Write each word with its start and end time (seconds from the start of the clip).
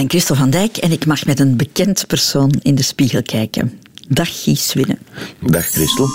ben 0.00 0.08
Christel 0.08 0.36
van 0.36 0.50
Dijk 0.50 0.76
en 0.76 0.92
ik 0.92 1.06
mag 1.06 1.26
met 1.26 1.40
een 1.40 1.56
bekend 1.56 2.06
persoon 2.06 2.54
in 2.62 2.74
de 2.74 2.82
spiegel 2.82 3.22
kijken. 3.22 3.80
Dag 4.08 4.42
Gies 4.42 4.72
Winnen. 4.72 4.98
Dag 5.40 5.66
Christel. 5.66 6.06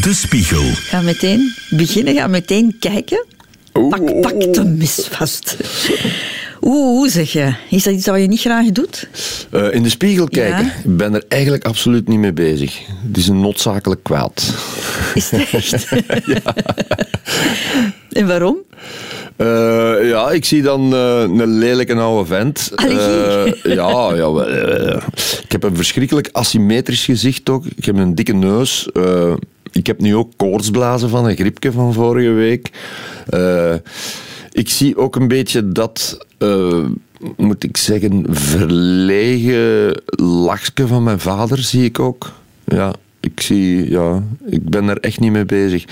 De 0.00 0.12
Spiegel. 0.14 0.62
Ga 0.62 1.00
meteen 1.00 1.54
beginnen, 1.70 2.14
ga 2.14 2.26
meteen 2.26 2.76
kijken. 2.78 3.24
Pak, 3.72 4.20
pak 4.20 4.54
de 4.54 4.64
mis 4.64 5.08
vast. 5.10 5.56
Oeh, 6.60 6.96
hoe 6.96 7.08
zeg 7.08 7.32
je? 7.32 7.54
Is 7.70 7.82
dat 7.82 7.94
iets 7.94 8.06
wat 8.06 8.20
je 8.20 8.26
niet 8.26 8.40
graag 8.40 8.66
doet? 8.66 9.08
Uh, 9.50 9.74
in 9.74 9.82
de 9.82 9.88
spiegel 9.88 10.28
kijken? 10.28 10.64
Ja. 10.64 10.72
Ik 10.84 10.96
ben 10.96 11.14
er 11.14 11.24
eigenlijk 11.28 11.64
absoluut 11.64 12.08
niet 12.08 12.18
mee 12.18 12.32
bezig. 12.32 12.78
Het 13.06 13.16
is 13.16 13.28
een 13.28 13.40
noodzakelijk 13.40 14.02
kwaad. 14.02 14.54
Is 15.14 15.30
het 15.30 15.50
echt? 15.50 15.86
en 18.20 18.26
waarom? 18.26 18.56
Uh, 19.40 20.08
ja, 20.08 20.30
ik 20.30 20.44
zie 20.44 20.62
dan 20.62 20.94
uh, 20.94 21.20
een 21.20 21.58
lelijke 21.58 21.94
oude 21.94 22.26
vent. 22.26 22.72
Allergie? 22.74 23.74
ja, 23.74 24.14
ja 24.20 25.02
ik 25.42 25.52
heb 25.52 25.62
een 25.62 25.76
verschrikkelijk 25.76 26.28
asymmetrisch 26.32 27.04
gezicht 27.04 27.48
ook. 27.50 27.64
Ik 27.76 27.84
heb 27.84 27.96
een 27.96 28.14
dikke 28.14 28.32
neus. 28.32 28.88
ik 29.72 29.86
heb 29.86 30.00
nu 30.00 30.16
ook 30.16 30.32
koortsblazen 30.36 31.08
van 31.08 31.26
een 31.26 31.36
griepje 31.36 31.72
van 31.72 31.92
vorige 31.92 32.30
week. 32.30 32.70
ik 34.52 34.68
zie 34.68 34.96
ook 34.96 35.16
een 35.16 35.28
beetje 35.28 35.68
dat 35.68 36.26
uh, 36.38 36.84
moet 37.36 37.64
ik 37.64 37.76
zeggen, 37.76 38.24
verlegen 38.30 40.02
lachje 40.16 40.86
van 40.86 41.02
mijn 41.02 41.20
vader 41.20 41.58
zie 41.58 41.84
ik 41.84 41.98
ook. 41.98 42.32
Ja, 42.64 42.92
ik 43.20 43.40
zie, 43.40 43.90
ja, 43.90 44.22
ik 44.46 44.68
ben 44.68 44.88
er 44.88 45.00
echt 45.00 45.20
niet 45.20 45.32
mee 45.32 45.44
bezig. 45.44 45.84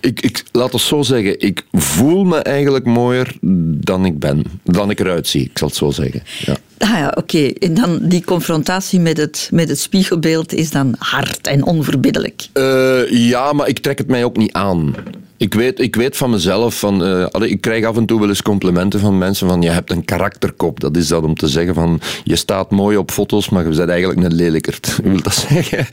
Ik, 0.00 0.20
ik, 0.20 0.44
laat 0.52 0.72
het 0.72 0.80
zo 0.80 1.02
zeggen, 1.02 1.40
ik 1.40 1.64
voel 1.72 2.24
me 2.24 2.36
eigenlijk 2.36 2.84
mooier 2.84 3.36
dan 3.80 4.04
ik 4.04 4.18
ben, 4.18 4.44
dan 4.64 4.90
ik 4.90 5.00
eruit 5.00 5.26
zie, 5.26 5.44
ik 5.44 5.58
zal 5.58 5.68
het 5.68 5.76
zo 5.76 5.90
zeggen. 5.90 6.22
Ja. 6.38 6.56
Ah 6.82 6.88
ja, 6.88 7.12
oké. 7.16 7.46
En 7.58 7.74
dan 7.74 7.98
die 8.02 8.24
confrontatie 8.24 9.00
met 9.00 9.16
het, 9.16 9.48
met 9.52 9.68
het 9.68 9.78
spiegelbeeld 9.78 10.52
is 10.52 10.70
dan 10.70 10.94
hard 10.98 11.46
en 11.46 11.64
onverbiddelijk. 11.64 12.48
Uh, 12.54 13.10
ja, 13.10 13.52
maar 13.52 13.68
ik 13.68 13.78
trek 13.78 13.98
het 13.98 14.08
mij 14.08 14.24
ook 14.24 14.36
niet 14.36 14.52
aan. 14.52 14.94
Ik 15.42 15.54
weet, 15.54 15.80
ik 15.80 15.96
weet 15.96 16.16
van 16.16 16.30
mezelf, 16.30 16.78
van, 16.78 17.06
uh, 17.08 17.26
ik 17.40 17.60
krijg 17.60 17.84
af 17.84 17.96
en 17.96 18.06
toe 18.06 18.20
wel 18.20 18.28
eens 18.28 18.42
complimenten 18.42 19.00
van 19.00 19.18
mensen 19.18 19.48
van 19.48 19.62
je 19.62 19.70
hebt 19.70 19.90
een 19.90 20.04
karakterkop. 20.04 20.80
Dat 20.80 20.96
is 20.96 21.08
dat 21.08 21.22
om 21.22 21.34
te 21.34 21.48
zeggen 21.48 21.74
van 21.74 22.00
je 22.24 22.36
staat 22.36 22.70
mooi 22.70 22.96
op 22.96 23.10
foto's, 23.10 23.48
maar 23.48 23.68
je 23.68 23.76
bent 23.76 23.88
eigenlijk 23.88 24.22
een 24.22 24.34
lelijkert. 24.34 24.98
Je 25.02 25.08
wilt 25.10 25.24
dat 25.24 25.46
zeggen? 25.48 25.86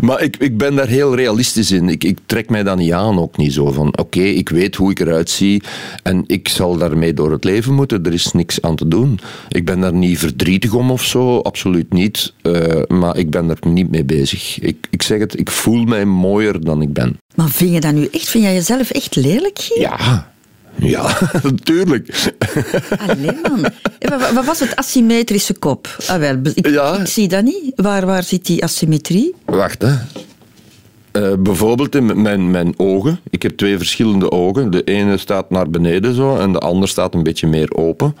Maar 0.00 0.22
ik, 0.22 0.36
ik 0.36 0.58
ben 0.58 0.74
daar 0.74 0.86
heel 0.86 1.16
realistisch 1.16 1.70
in. 1.70 1.88
Ik, 1.88 2.04
ik 2.04 2.18
trek 2.26 2.50
mij 2.50 2.62
dat 2.62 2.76
niet 2.76 2.92
aan, 2.92 3.18
ook 3.18 3.36
niet 3.36 3.52
zo 3.52 3.72
van 3.72 3.98
oké, 3.98 4.22
ik 4.22 4.48
weet 4.48 4.76
hoe 4.76 4.90
ik 4.90 5.00
eruit 5.00 5.30
zie 5.30 5.62
en 6.02 6.24
ik 6.26 6.48
zal 6.48 6.76
daarmee 6.76 7.14
door 7.14 7.32
het 7.32 7.44
leven 7.44 7.74
moeten. 7.74 8.04
Er 8.04 8.12
is 8.12 8.32
niks 8.32 8.62
aan 8.62 8.76
te 8.76 8.88
doen. 8.88 9.20
Ik 9.48 9.64
ben 9.64 9.80
daar 9.80 9.94
niet 9.94 10.18
verdrietig 10.36 10.72
om 10.74 10.90
of 10.90 11.04
zo, 11.04 11.38
absoluut 11.38 11.92
niet. 11.92 12.32
Uh, 12.42 12.82
maar 12.88 13.16
ik 13.16 13.30
ben 13.30 13.50
er 13.50 13.58
niet 13.68 13.90
mee 13.90 14.04
bezig. 14.04 14.60
Ik, 14.60 14.86
ik 14.90 15.02
zeg 15.02 15.18
het, 15.18 15.38
ik 15.38 15.50
voel 15.50 15.84
mij 15.84 16.04
mooier 16.04 16.64
dan 16.64 16.82
ik 16.82 16.92
ben. 16.92 17.18
Maar 17.34 17.48
vind 17.48 17.72
je 17.72 17.80
dat 17.80 17.92
nu 17.92 18.08
echt? 18.12 18.28
Vind 18.28 18.44
jij 18.44 18.54
jezelf 18.54 18.90
echt 18.90 19.16
lelijk, 19.16 19.58
Giel? 19.58 19.80
Ja. 19.80 20.32
Ja, 20.76 21.18
natuurlijk. 21.42 22.32
Allee, 22.98 23.32
man. 23.42 23.66
Wat 24.34 24.44
was 24.44 24.60
het 24.60 24.76
asymmetrische 24.76 25.54
kop? 25.54 25.96
Ah, 26.06 26.18
wel, 26.18 26.38
ik, 26.54 26.68
Ja. 26.68 26.98
ik 26.98 27.06
zie 27.06 27.28
dat 27.28 27.44
niet. 27.44 27.72
Waar, 27.76 28.06
waar 28.06 28.22
zit 28.22 28.46
die 28.46 28.62
asymmetrie? 28.64 29.34
Wacht, 29.44 29.82
hè. 29.82 29.94
Eh, 31.14 31.32
bijvoorbeeld 31.38 31.94
in 31.94 32.22
mijn, 32.22 32.50
mijn 32.50 32.74
ogen. 32.76 33.20
Ik 33.30 33.42
heb 33.42 33.56
twee 33.56 33.76
verschillende 33.76 34.30
ogen. 34.30 34.70
De 34.70 34.84
ene 34.84 35.16
staat 35.16 35.50
naar 35.50 35.70
beneden 35.70 36.14
zo 36.14 36.36
en 36.36 36.52
de 36.52 36.58
andere 36.58 36.86
staat 36.86 37.14
een 37.14 37.22
beetje 37.22 37.46
meer 37.46 37.74
open. 37.74 38.16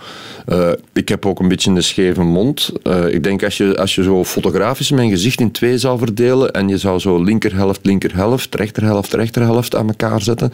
Eh, 0.46 0.68
ik 0.92 1.08
heb 1.08 1.26
ook 1.26 1.40
een 1.40 1.48
beetje 1.48 1.70
een 1.70 1.82
scheve 1.82 2.22
mond. 2.22 2.72
Eh, 2.82 3.08
ik 3.08 3.22
denk 3.22 3.42
als 3.42 3.56
je, 3.56 3.76
als 3.78 3.94
je 3.94 4.02
zo 4.02 4.24
fotografisch 4.24 4.90
mijn 4.90 5.10
gezicht 5.10 5.40
in 5.40 5.50
twee 5.50 5.78
zou 5.78 5.98
verdelen 5.98 6.52
en 6.52 6.68
je 6.68 6.78
zou 6.78 6.98
zo 6.98 7.22
linkerhelft, 7.22 7.80
linkerhelft, 7.82 8.54
rechterhelft, 8.54 9.12
rechterhelft 9.12 9.74
aan 9.74 9.88
elkaar 9.88 10.22
zetten, 10.22 10.52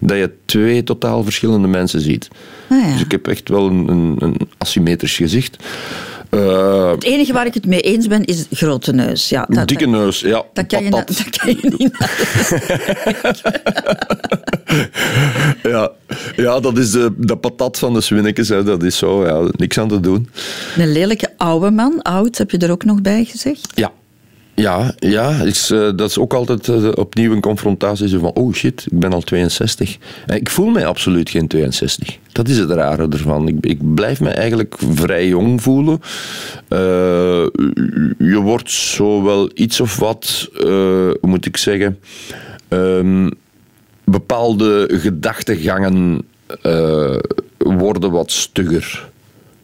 dat 0.00 0.16
je 0.16 0.30
twee 0.44 0.82
totaal 0.82 1.22
verschillende 1.22 1.68
mensen 1.68 2.00
ziet. 2.00 2.28
Ah, 2.68 2.78
ja. 2.80 2.92
Dus 2.92 3.00
ik 3.00 3.10
heb 3.10 3.28
echt 3.28 3.48
wel 3.48 3.66
een, 3.66 3.88
een, 3.88 4.16
een 4.18 4.36
asymmetrisch 4.58 5.16
gezicht. 5.16 5.56
Eh, 6.34 6.90
Het 6.90 7.04
enige 7.04 7.32
waar 7.32 7.46
ik 7.46 7.54
het 7.54 7.66
mee 7.66 7.80
eens 7.80 8.06
ben, 8.06 8.24
is 8.24 8.46
grote 8.50 8.92
neus. 8.92 9.28
Ja, 9.28 9.46
dat, 9.48 9.68
dikke 9.68 9.86
neus, 9.86 10.20
ja. 10.20 10.42
dat, 10.52 10.66
kan 10.66 10.84
je, 10.84 10.90
na- 10.90 11.04
dat 11.04 11.30
kan 11.30 11.48
je 11.60 11.74
niet 11.78 11.92
Ja, 15.72 15.90
ja 16.36 16.60
dat 16.60 16.78
is 16.78 16.90
de, 16.90 17.12
de 17.16 17.36
patat 17.36 17.78
van 17.78 17.94
de 17.94 18.00
Swinnekes. 18.00 18.48
Hè. 18.48 18.62
Dat 18.64 18.82
is 18.82 18.96
zo, 18.96 19.26
ja, 19.26 19.50
niks 19.52 19.78
aan 19.78 19.88
te 19.88 20.00
doen. 20.00 20.28
Een 20.76 20.92
lelijke 20.92 21.28
oude 21.36 21.70
man, 21.70 22.02
oud, 22.02 22.38
heb 22.38 22.50
je 22.50 22.58
er 22.58 22.70
ook 22.70 22.84
nog 22.84 23.00
bij 23.02 23.24
gezegd? 23.24 23.68
Ja. 23.74 23.92
Ja, 24.54 24.94
ja 24.98 25.44
eh, 25.44 25.68
dat 25.68 26.00
is 26.00 26.18
ook 26.18 26.34
altijd 26.34 26.68
eh, 26.68 26.88
opnieuw 26.94 27.32
een 27.32 27.40
confrontatie. 27.40 28.18
Van, 28.18 28.32
oh 28.32 28.52
shit, 28.52 28.86
ik 28.90 28.98
ben 28.98 29.12
al 29.12 29.20
62. 29.20 29.98
En 30.26 30.36
ik 30.36 30.50
voel 30.50 30.68
mij 30.68 30.86
absoluut 30.86 31.30
geen 31.30 31.46
62. 31.46 32.18
Dat 32.32 32.48
is 32.48 32.58
het 32.58 32.70
rare 32.70 33.08
ervan. 33.08 33.48
Ik, 33.48 33.66
ik 33.66 33.94
blijf 33.94 34.20
me 34.20 34.28
eigenlijk 34.28 34.74
vrij 34.94 35.28
jong 35.28 35.62
voelen. 35.62 36.00
Eh, 36.68 36.78
je 38.18 38.40
wordt 38.42 38.70
zo 38.70 39.22
wel 39.22 39.50
iets 39.54 39.80
of 39.80 39.98
wat, 39.98 40.50
eh, 40.54 40.64
hoe 40.64 41.18
moet 41.20 41.46
ik 41.46 41.56
zeggen... 41.56 41.98
ehm, 42.68 43.28
bepaalde 44.04 44.88
gedachtegangen 44.92 46.22
eh, 46.62 47.16
worden 47.58 48.10
wat 48.10 48.30
stugger. 48.30 49.12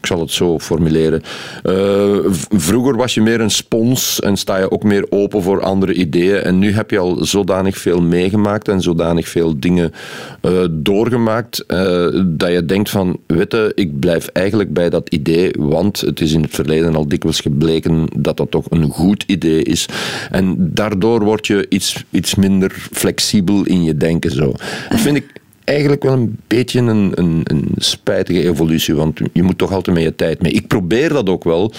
Ik 0.01 0.07
zal 0.07 0.21
het 0.21 0.31
zo 0.31 0.59
formuleren. 0.59 1.23
Eh, 1.63 2.19
vroeger 2.49 2.97
was 2.97 3.15
je 3.15 3.21
meer 3.21 3.41
een 3.41 3.51
spons 3.51 4.21
en 4.21 4.37
sta 4.37 4.59
je 4.59 4.71
ook 4.71 4.83
meer 4.83 5.07
open 5.09 5.43
voor 5.43 5.63
andere 5.63 5.93
ideeën. 5.93 6.37
En 6.37 6.59
nu 6.59 6.73
heb 6.73 6.91
je 6.91 6.99
al 6.99 7.25
zodanig 7.25 7.79
veel 7.79 8.03
meegemaakt 8.03 8.69
en 8.69 8.81
zodanig 8.81 9.29
veel 9.29 9.59
dingen 9.59 9.93
eh, 10.41 10.65
doorgemaakt 10.71 11.65
eh, 11.67 12.07
dat 12.25 12.53
je 12.53 12.65
denkt 12.65 12.91
van, 12.91 13.19
weet 13.27 13.53
je, 13.53 13.73
ik 13.75 13.99
blijf 13.99 14.27
eigenlijk 14.27 14.73
bij 14.73 14.91
dat 14.91 15.09
idee, 15.09 15.51
want 15.59 16.01
het 16.01 16.21
is 16.21 16.33
in 16.33 16.43
het 16.43 16.55
verleden 16.55 16.97
al 16.97 17.09
dikwijls 17.09 17.41
gebleken 17.41 18.07
dat 18.17 18.37
dat 18.37 18.51
toch 18.51 18.67
een 18.71 18.89
goed 18.89 19.25
idee 19.27 19.63
is. 19.63 19.87
En 20.31 20.57
daardoor 20.75 21.25
word 21.25 21.47
je 21.47 21.67
iets, 21.69 22.05
iets 22.11 22.35
minder 22.35 22.71
flexibel 22.93 23.65
in 23.65 23.85
je 23.85 23.97
denken. 23.97 24.31
Zo. 24.31 24.53
Dat 24.89 25.01
vind 25.01 25.17
ik 25.17 25.41
eigenlijk 25.71 26.03
wel 26.03 26.13
een 26.13 26.39
beetje 26.47 26.81
een, 26.81 27.13
een, 27.15 27.41
een 27.45 27.69
spijtige 27.77 28.43
evolutie, 28.49 28.95
want 28.95 29.21
je 29.33 29.43
moet 29.43 29.59
toch 29.59 29.73
altijd 29.73 29.97
met 29.97 30.05
je 30.05 30.15
tijd 30.15 30.43
mee. 30.43 30.53
Ik 30.53 30.67
probeer 30.67 31.09
dat 31.09 31.29
ook 31.29 31.45
wel, 31.45 31.73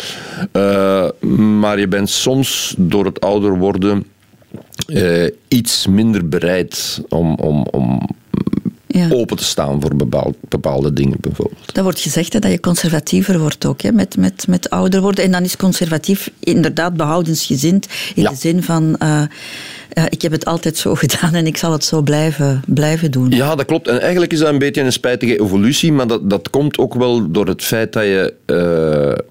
eh, 0.52 1.09
maar 1.59 1.79
je 1.79 1.88
bent 1.88 2.09
soms 2.09 2.75
door 2.78 3.06
het 3.06 3.19
ouder 3.19 3.57
worden 3.57 4.06
eh, 4.85 5.28
iets 5.47 5.88
minder 5.88 6.30
bereid 6.30 7.01
om, 7.09 7.35
om, 7.35 7.66
om 7.72 8.09
Ja. 8.88 9.07
open 9.12 9.38
te 9.38 9.44
staan 9.44 9.81
voor 9.81 9.96
bepaal- 9.96 10.35
bepaalde 10.50 10.94
dingen 10.94 11.18
bijvoorbeeld. 11.19 11.74
Dat 11.74 11.84
wordt 11.84 12.00
gezegd 12.00 12.34
hè, 12.34 12.40
dat 12.40 12.51
je 12.51 12.59
conservatiever 12.59 13.40
wordt 13.40 13.66
ook, 13.66 13.81
hè, 13.81 13.91
met, 13.91 14.18
met, 14.18 14.46
met 14.47 14.69
ouder 14.69 15.01
worden. 15.01 15.24
En 15.24 15.31
dan 15.31 15.44
is 15.44 15.56
conservatief 15.57 16.31
inderdaad 16.40 16.94
behoudensgezind 16.94 17.88
in 18.16 18.24
Ja. 18.24 18.30
de 18.30 18.35
zin 18.35 18.63
van... 18.63 18.96
eh, 18.97 19.22
eh, 19.94 20.03
ik 20.09 20.22
heb 20.22 20.31
het 20.31 20.46
altijd 20.46 20.78
zo 20.78 20.96
gedaan 21.06 21.34
en 21.34 21.47
ik 21.47 21.57
zal 21.57 21.72
het 21.72 21.84
zo 21.84 22.02
blijven, 22.02 22.62
blijven 22.68 23.12
doen. 23.12 23.29
Ja, 23.29 23.56
dat 23.56 23.66
klopt. 23.66 23.88
En 23.88 24.02
eigenlijk 24.02 24.31
is 24.31 24.40
dat 24.40 24.50
een 24.50 24.59
beetje 24.59 24.81
een 24.81 24.91
spijtige 24.91 25.40
evolutie, 25.40 25.91
maar 25.91 26.07
dat, 26.07 26.29
dat 26.29 26.50
komt 26.50 26.78
ook 26.78 26.94
wel 26.94 27.31
door 27.31 27.47
het 27.47 27.63
feit 27.63 27.94
dat 27.94 28.03
je 28.03 28.34
eh, 28.46 29.25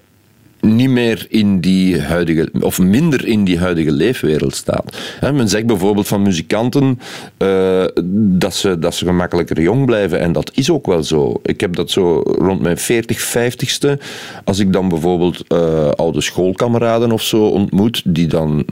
niet 0.61 0.89
meer 0.89 1.25
in 1.29 1.59
die 1.59 2.01
huidige, 2.01 2.49
of 2.59 2.79
minder 2.79 3.27
in 3.27 3.43
die 3.43 3.59
huidige 3.59 3.91
leefwereld 3.91 4.55
staat. 4.55 4.97
Hè, 5.19 5.33
men 5.33 5.49
zegt 5.49 5.65
bijvoorbeeld 5.65 6.07
van 6.07 6.21
muzikanten 6.21 6.99
eh, 7.37 7.85
dat, 8.13 8.55
ze, 8.55 8.79
dat 8.79 8.95
ze 8.95 9.05
gemakkelijker 9.05 9.61
jong 9.61 9.85
blijven, 9.85 10.19
en 10.19 10.31
dat 10.31 10.51
is 10.53 10.69
ook 10.69 10.85
wel 10.85 11.03
zo. 11.03 11.39
Ik 11.43 11.61
heb 11.61 11.75
dat 11.75 11.91
zo 11.91 12.19
rond 12.19 12.61
mijn 12.61 12.77
40, 12.77 13.35
50ste, 13.37 14.01
als 14.43 14.59
ik 14.59 14.73
dan 14.73 14.89
bijvoorbeeld 14.89 15.43
eh, 15.47 15.89
oude 15.89 16.21
schoolkameraden 16.21 17.11
of 17.11 17.21
zo 17.21 17.45
ontmoet, 17.45 18.01
die 18.05 18.27
dan 18.27 18.65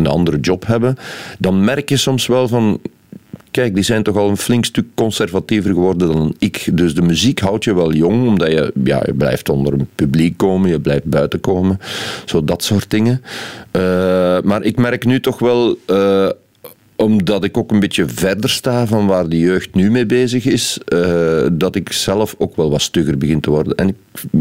een 0.00 0.06
andere 0.06 0.40
job 0.40 0.66
hebben, 0.66 0.96
dan 1.38 1.64
merk 1.64 1.88
je 1.88 1.96
soms 1.96 2.26
wel 2.26 2.48
van 2.48 2.80
Kijk, 3.50 3.74
die 3.74 3.84
zijn 3.84 4.02
toch 4.02 4.16
al 4.16 4.28
een 4.28 4.36
flink 4.36 4.64
stuk 4.64 4.86
conservatiever 4.94 5.70
geworden 5.70 6.08
dan 6.12 6.34
ik. 6.38 6.68
Dus 6.72 6.94
de 6.94 7.02
muziek 7.02 7.40
houdt 7.40 7.64
je 7.64 7.74
wel 7.74 7.92
jong, 7.92 8.26
omdat 8.26 8.50
je, 8.50 8.72
ja, 8.84 9.02
je 9.06 9.14
blijft 9.14 9.48
onder 9.48 9.72
een 9.72 9.88
publiek 9.94 10.36
komen, 10.36 10.70
je 10.70 10.80
blijft 10.80 11.04
buiten 11.04 11.40
komen. 11.40 11.78
Zo 12.24 12.44
dat 12.44 12.62
soort 12.62 12.90
dingen. 12.90 13.22
Eh, 13.70 13.82
maar 14.42 14.62
ik 14.62 14.76
merk 14.76 15.04
nu 15.04 15.20
toch 15.20 15.38
wel, 15.38 15.76
eh, 15.86 16.28
omdat 17.00 17.44
ik 17.44 17.56
ook 17.56 17.70
een 17.70 17.80
beetje 17.80 18.08
verder 18.08 18.50
sta 18.50 18.86
van 18.86 19.06
waar 19.06 19.28
de 19.28 19.38
jeugd 19.38 19.74
nu 19.74 19.90
mee 19.90 20.06
bezig 20.06 20.44
is, 20.44 20.78
uh, 20.88 21.46
dat 21.52 21.74
ik 21.74 21.92
zelf 21.92 22.34
ook 22.38 22.56
wel 22.56 22.70
wat 22.70 22.80
stugger 22.80 23.18
begin 23.18 23.40
te 23.40 23.50
worden. 23.50 23.74
En 23.74 23.88
ik 23.88 23.94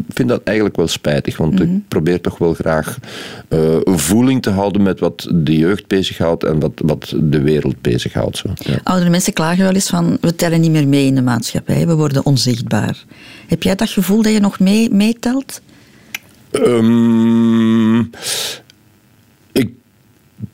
vind 0.09 0.29
dat 0.29 0.43
eigenlijk 0.43 0.75
wel 0.75 0.87
spijtig, 0.87 1.37
want 1.37 1.59
ik 1.59 1.67
mhm. 1.67 1.79
probeer 1.87 2.21
toch 2.21 2.37
wel 2.37 2.53
graag 2.53 2.97
uh, 3.49 3.77
voeling 3.83 4.41
te 4.41 4.49
houden 4.49 4.83
met 4.83 4.99
wat 4.99 5.27
de 5.33 5.57
jeugd 5.57 5.87
bezighoudt 5.87 6.43
en 6.43 6.59
wat, 6.59 6.71
wat 6.75 7.15
de 7.19 7.41
wereld 7.41 7.81
bezighoudt. 7.81 8.37
Zo. 8.37 8.49
Ja. 8.55 8.79
Oudere 8.83 9.09
mensen 9.09 9.33
klagen 9.33 9.63
wel 9.63 9.73
eens 9.73 9.89
van, 9.89 10.17
we 10.21 10.35
tellen 10.35 10.61
niet 10.61 10.71
meer 10.71 10.87
mee 10.87 11.05
in 11.05 11.15
de 11.15 11.21
maatschappij, 11.21 11.87
we 11.87 11.95
worden 11.95 12.25
onzichtbaar. 12.25 13.03
Heb 13.47 13.63
jij 13.63 13.75
dat 13.75 13.89
gevoel 13.89 14.21
dat 14.21 14.33
je 14.33 14.39
nog 14.39 14.59
mee, 14.59 14.89
meetelt? 14.91 15.61
Um, 16.51 18.09
ik 19.51 19.69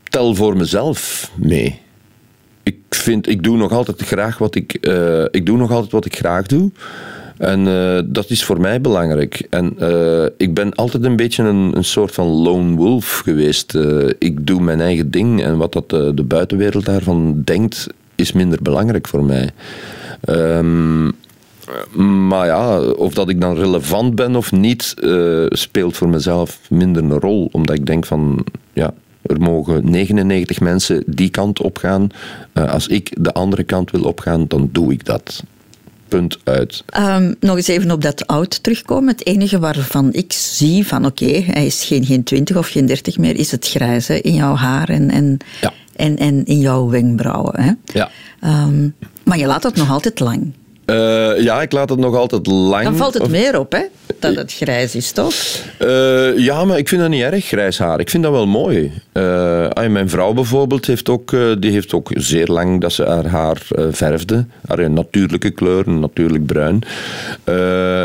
tel 0.08 0.34
voor 0.34 0.56
mezelf 0.56 1.30
mee 1.36 1.84
vind, 3.06 3.28
ik 3.28 3.42
doe 3.42 3.56
nog 3.56 3.72
altijd 3.72 4.02
graag 4.02 4.38
wat 4.38 4.54
ik, 4.54 4.78
uh, 4.80 5.24
ik 5.30 5.46
doe 5.46 5.56
nog 5.56 5.70
altijd 5.70 5.92
wat 5.92 6.04
ik 6.04 6.16
graag 6.16 6.46
doe. 6.46 6.70
En 7.38 7.66
uh, 7.66 8.00
dat 8.04 8.30
is 8.30 8.44
voor 8.44 8.60
mij 8.60 8.80
belangrijk. 8.80 9.46
En 9.50 9.76
uh, 9.80 10.24
ik 10.36 10.54
ben 10.54 10.74
altijd 10.74 11.04
een 11.04 11.16
beetje 11.16 11.42
een, 11.42 11.76
een 11.76 11.84
soort 11.84 12.12
van 12.14 12.26
lone 12.26 12.76
wolf 12.76 13.18
geweest. 13.24 13.74
ik 14.18 14.46
doe 14.46 14.60
mijn 14.60 14.80
eigen 14.80 15.10
ding 15.10 15.42
en 15.42 15.56
wat 15.56 15.72
dat, 15.72 15.90
de 15.90 16.24
buitenwereld 16.24 16.84
daarvan 16.84 17.42
denkt, 17.44 17.86
is 18.14 18.32
minder 18.32 18.58
belangrijk 18.62 19.08
voor 19.08 19.24
mij. 19.24 19.50
Um, 20.28 21.12
maar 22.28 22.46
ja, 22.46 22.80
of 22.80 23.14
dat 23.14 23.28
ik 23.28 23.40
dan 23.40 23.56
relevant 23.56 24.14
ben 24.14 24.36
of 24.36 24.52
niet, 24.52 24.94
speelt 25.48 25.96
voor 25.96 26.08
mezelf 26.08 26.60
minder 26.70 27.02
een 27.02 27.20
rol. 27.20 27.48
Omdat 27.52 27.76
ik 27.76 27.86
denk 27.86 28.06
van, 28.06 28.44
ja, 28.72 28.94
er 29.26 29.40
mogen 29.40 29.90
99 29.90 30.60
mensen 30.60 31.02
die 31.06 31.30
kant 31.30 31.60
op 31.60 31.78
gaan. 31.78 32.08
Uh, 32.54 32.72
als 32.72 32.86
ik 32.86 33.12
de 33.18 33.32
andere 33.32 33.64
kant 33.64 33.90
wil 33.90 34.02
opgaan, 34.02 34.44
dan 34.48 34.68
doe 34.72 34.92
ik 34.92 35.04
dat. 35.04 35.42
Punt 36.08 36.38
uit. 36.44 36.84
Um, 36.98 37.34
nog 37.40 37.56
eens 37.56 37.68
even 37.68 37.90
op 37.90 38.02
dat 38.02 38.26
oud 38.26 38.62
terugkomen. 38.62 39.08
Het 39.08 39.26
enige 39.26 39.58
waarvan 39.58 40.12
ik 40.12 40.32
zie 40.32 40.86
van 40.86 41.06
oké, 41.06 41.24
okay, 41.24 41.44
hij 41.46 41.66
is 41.66 41.84
geen, 41.84 42.04
geen 42.04 42.22
20 42.22 42.56
of 42.56 42.68
geen 42.68 42.86
30 42.86 43.18
meer, 43.18 43.36
is 43.36 43.50
het 43.50 43.68
grijze 43.68 44.20
in 44.20 44.34
jouw 44.34 44.54
haar 44.54 44.88
en, 44.88 45.10
en, 45.10 45.38
ja. 45.60 45.72
en, 45.96 46.16
en 46.16 46.44
in 46.44 46.58
jouw 46.58 46.88
wenkbrauwen. 46.88 47.62
Hè? 47.62 47.72
Ja. 47.84 48.10
Um, 48.44 48.94
maar 49.24 49.38
je 49.38 49.46
laat 49.46 49.62
het 49.62 49.76
nog 49.76 49.90
altijd 49.90 50.20
lang. 50.20 50.52
Uh, 50.86 51.42
ja, 51.42 51.62
ik 51.62 51.72
laat 51.72 51.88
het 51.88 51.98
nog 51.98 52.16
altijd 52.16 52.46
lang. 52.46 52.84
Dan 52.84 52.96
valt 52.96 53.14
het 53.14 53.28
meer 53.28 53.58
op, 53.58 53.72
hè? 53.72 53.82
Dat 54.18 54.34
het 54.34 54.52
grijs 54.52 54.94
is, 54.94 55.12
toch? 55.12 55.34
Uh, 55.82 56.38
ja, 56.38 56.64
maar 56.64 56.78
ik 56.78 56.88
vind 56.88 57.00
dat 57.00 57.10
niet 57.10 57.22
erg, 57.22 57.44
grijs 57.44 57.78
haar. 57.78 58.00
Ik 58.00 58.10
vind 58.10 58.22
dat 58.22 58.32
wel 58.32 58.46
mooi. 58.46 58.92
Uh, 59.12 59.86
mijn 59.88 60.08
vrouw 60.08 60.32
bijvoorbeeld 60.32 60.86
heeft 60.86 61.08
ook, 61.08 61.36
die 61.58 61.70
heeft 61.70 61.92
ook 61.92 62.10
zeer 62.14 62.46
lang 62.46 62.80
dat 62.80 62.92
ze 62.92 63.04
haar 63.04 63.26
haar 63.26 63.62
verfde. 63.90 64.46
Haar 64.66 64.90
natuurlijke 64.90 65.50
kleur, 65.50 65.88
natuurlijk 65.88 66.46
bruin. 66.46 66.82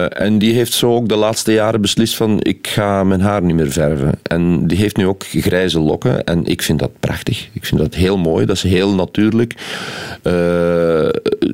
en 0.10 0.38
die 0.38 0.54
heeft 0.54 0.74
zo 0.74 0.96
ook 0.96 1.10
de 1.10 1.16
laatste 1.16 1.54
jaren 1.54 1.82
beslist 1.82 2.16
van, 2.16 2.38
ik 2.42 2.68
ga 2.68 3.04
mijn 3.04 3.22
haar 3.22 3.42
niet 3.42 3.56
meer 3.56 3.72
verven. 3.72 4.12
En 4.24 4.68
die 4.68 4.78
heeft 4.78 4.98
nu 4.98 5.08
ook 5.08 5.24
grijze 5.24 5.80
lokken. 5.80 6.24
En 6.24 6.46
ik 6.46 6.62
vind 6.62 6.80
dat 6.80 6.92
prachtig. 7.00 7.50
Ik 7.54 7.66
vind 7.66 7.82
dat 7.82 7.94
heel 7.94 8.18
mooi. 8.18 8.46
Dat 8.46 8.56
is 8.56 8.64
heel 8.64 8.94
natuurlijk. 8.94 9.56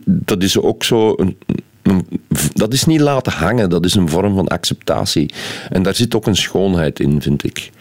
dat 0.06 0.44
is 0.44 0.59
ook 0.59 0.83
zo 0.83 1.16
dat 2.53 2.73
is 2.73 2.85
niet 2.85 2.99
laten 2.99 3.31
hangen, 3.31 3.69
dat 3.69 3.85
is 3.85 3.95
een 3.95 4.09
vorm 4.09 4.35
van 4.35 4.47
acceptatie. 4.47 5.33
En 5.69 5.83
daar 5.83 5.95
zit 5.95 6.15
ook 6.15 6.27
een 6.27 6.35
schoonheid 6.35 6.99
in, 6.99 7.21
vind 7.21 7.43
ik. 7.43 7.71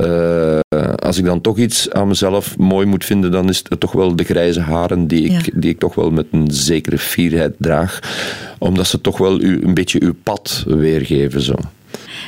Uh, 0.00 0.58
als 0.96 1.18
ik 1.18 1.24
dan 1.24 1.40
toch 1.40 1.58
iets 1.58 1.90
aan 1.90 2.08
mezelf 2.08 2.58
mooi 2.58 2.86
moet 2.86 3.04
vinden, 3.04 3.30
dan 3.30 3.48
is 3.48 3.64
het 3.68 3.80
toch 3.80 3.92
wel 3.92 4.16
de 4.16 4.24
grijze 4.24 4.60
haren 4.60 5.06
die 5.06 5.24
ik, 5.24 5.50
die 5.54 5.70
ik 5.70 5.78
toch 5.78 5.94
wel 5.94 6.10
met 6.10 6.26
een 6.30 6.50
zekere 6.50 6.98
fierheid 6.98 7.54
draag. 7.58 8.00
Omdat 8.58 8.86
ze 8.86 9.00
toch 9.00 9.18
wel 9.18 9.40
u, 9.40 9.62
een 9.64 9.74
beetje 9.74 10.02
uw 10.02 10.14
pad 10.22 10.64
weergeven. 10.66 11.40
Zo. 11.40 11.54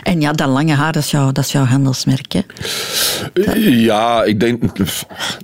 En 0.03 0.21
ja, 0.21 0.33
dat 0.33 0.49
lange 0.49 0.73
haar, 0.73 0.93
dat 0.93 1.03
is, 1.03 1.11
jouw, 1.11 1.33
dat 1.33 1.45
is 1.45 1.53
jouw 1.53 1.65
handelsmerk, 1.65 2.33
hè? 2.33 2.41
Ja, 3.61 4.25
ik 4.25 4.41
denk... 4.41 4.63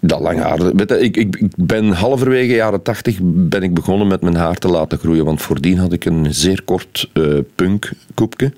Dat 0.00 0.20
lange 0.20 0.40
haar... 0.40 0.60
Ik, 1.00 1.16
ik, 1.16 1.36
ik 1.36 1.52
ben 1.56 1.90
halverwege 1.90 2.54
jaren 2.54 2.82
tachtig 2.82 3.18
ben 3.22 3.62
ik 3.62 3.74
begonnen 3.74 4.06
met 4.06 4.20
mijn 4.20 4.36
haar 4.36 4.56
te 4.56 4.68
laten 4.68 4.98
groeien. 4.98 5.24
Want 5.24 5.42
voordien 5.42 5.78
had 5.78 5.92
ik 5.92 6.04
een 6.04 6.34
zeer 6.34 6.62
kort 6.64 7.10
uh, 7.12 7.38
punkkoepje. 7.54 8.52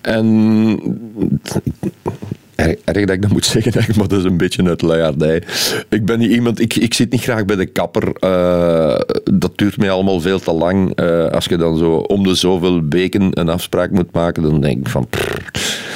En 0.00 0.78
erg, 2.58 2.76
dat 2.84 2.96
ik 2.96 3.22
dat 3.22 3.30
moet 3.30 3.44
zeggen, 3.44 3.72
maar 3.98 4.08
dat 4.08 4.18
is 4.18 4.24
een 4.24 4.36
beetje 4.36 4.64
uit 4.64 4.82
luiaardij. 4.82 5.42
Ik 5.88 6.04
ben 6.04 6.18
niet 6.18 6.30
iemand, 6.30 6.60
ik, 6.60 6.74
ik 6.74 6.94
zit 6.94 7.10
niet 7.10 7.22
graag 7.22 7.44
bij 7.44 7.56
de 7.56 7.66
kapper. 7.66 8.12
Uh, 8.20 9.00
dat 9.24 9.58
duurt 9.58 9.76
mij 9.76 9.90
allemaal 9.90 10.20
veel 10.20 10.38
te 10.38 10.52
lang. 10.52 11.00
Uh, 11.00 11.26
als 11.26 11.44
je 11.44 11.56
dan 11.56 11.78
zo 11.78 11.92
om 11.92 12.22
de 12.22 12.34
zoveel 12.34 12.82
weken 12.88 13.40
een 13.40 13.48
afspraak 13.48 13.90
moet 13.90 14.12
maken, 14.12 14.42
dan 14.42 14.60
denk 14.60 14.78
ik 14.78 14.88
van. 14.88 15.06
Prrr. 15.08 15.50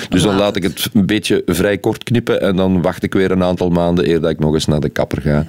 Dus 0.08 0.22
dan 0.22 0.36
laat 0.36 0.56
ik 0.56 0.62
het 0.62 0.88
een 0.92 1.06
beetje 1.06 1.42
vrij 1.46 1.78
kort 1.78 2.04
knippen 2.04 2.40
en 2.40 2.56
dan 2.56 2.82
wacht 2.82 3.02
ik 3.02 3.12
weer 3.12 3.30
een 3.30 3.42
aantal 3.42 3.70
maanden 3.70 4.08
eer 4.08 4.20
dat 4.20 4.30
ik 4.30 4.38
nog 4.38 4.54
eens 4.54 4.66
naar 4.66 4.80
de 4.80 4.88
kapper 4.88 5.20
ga 5.20 5.46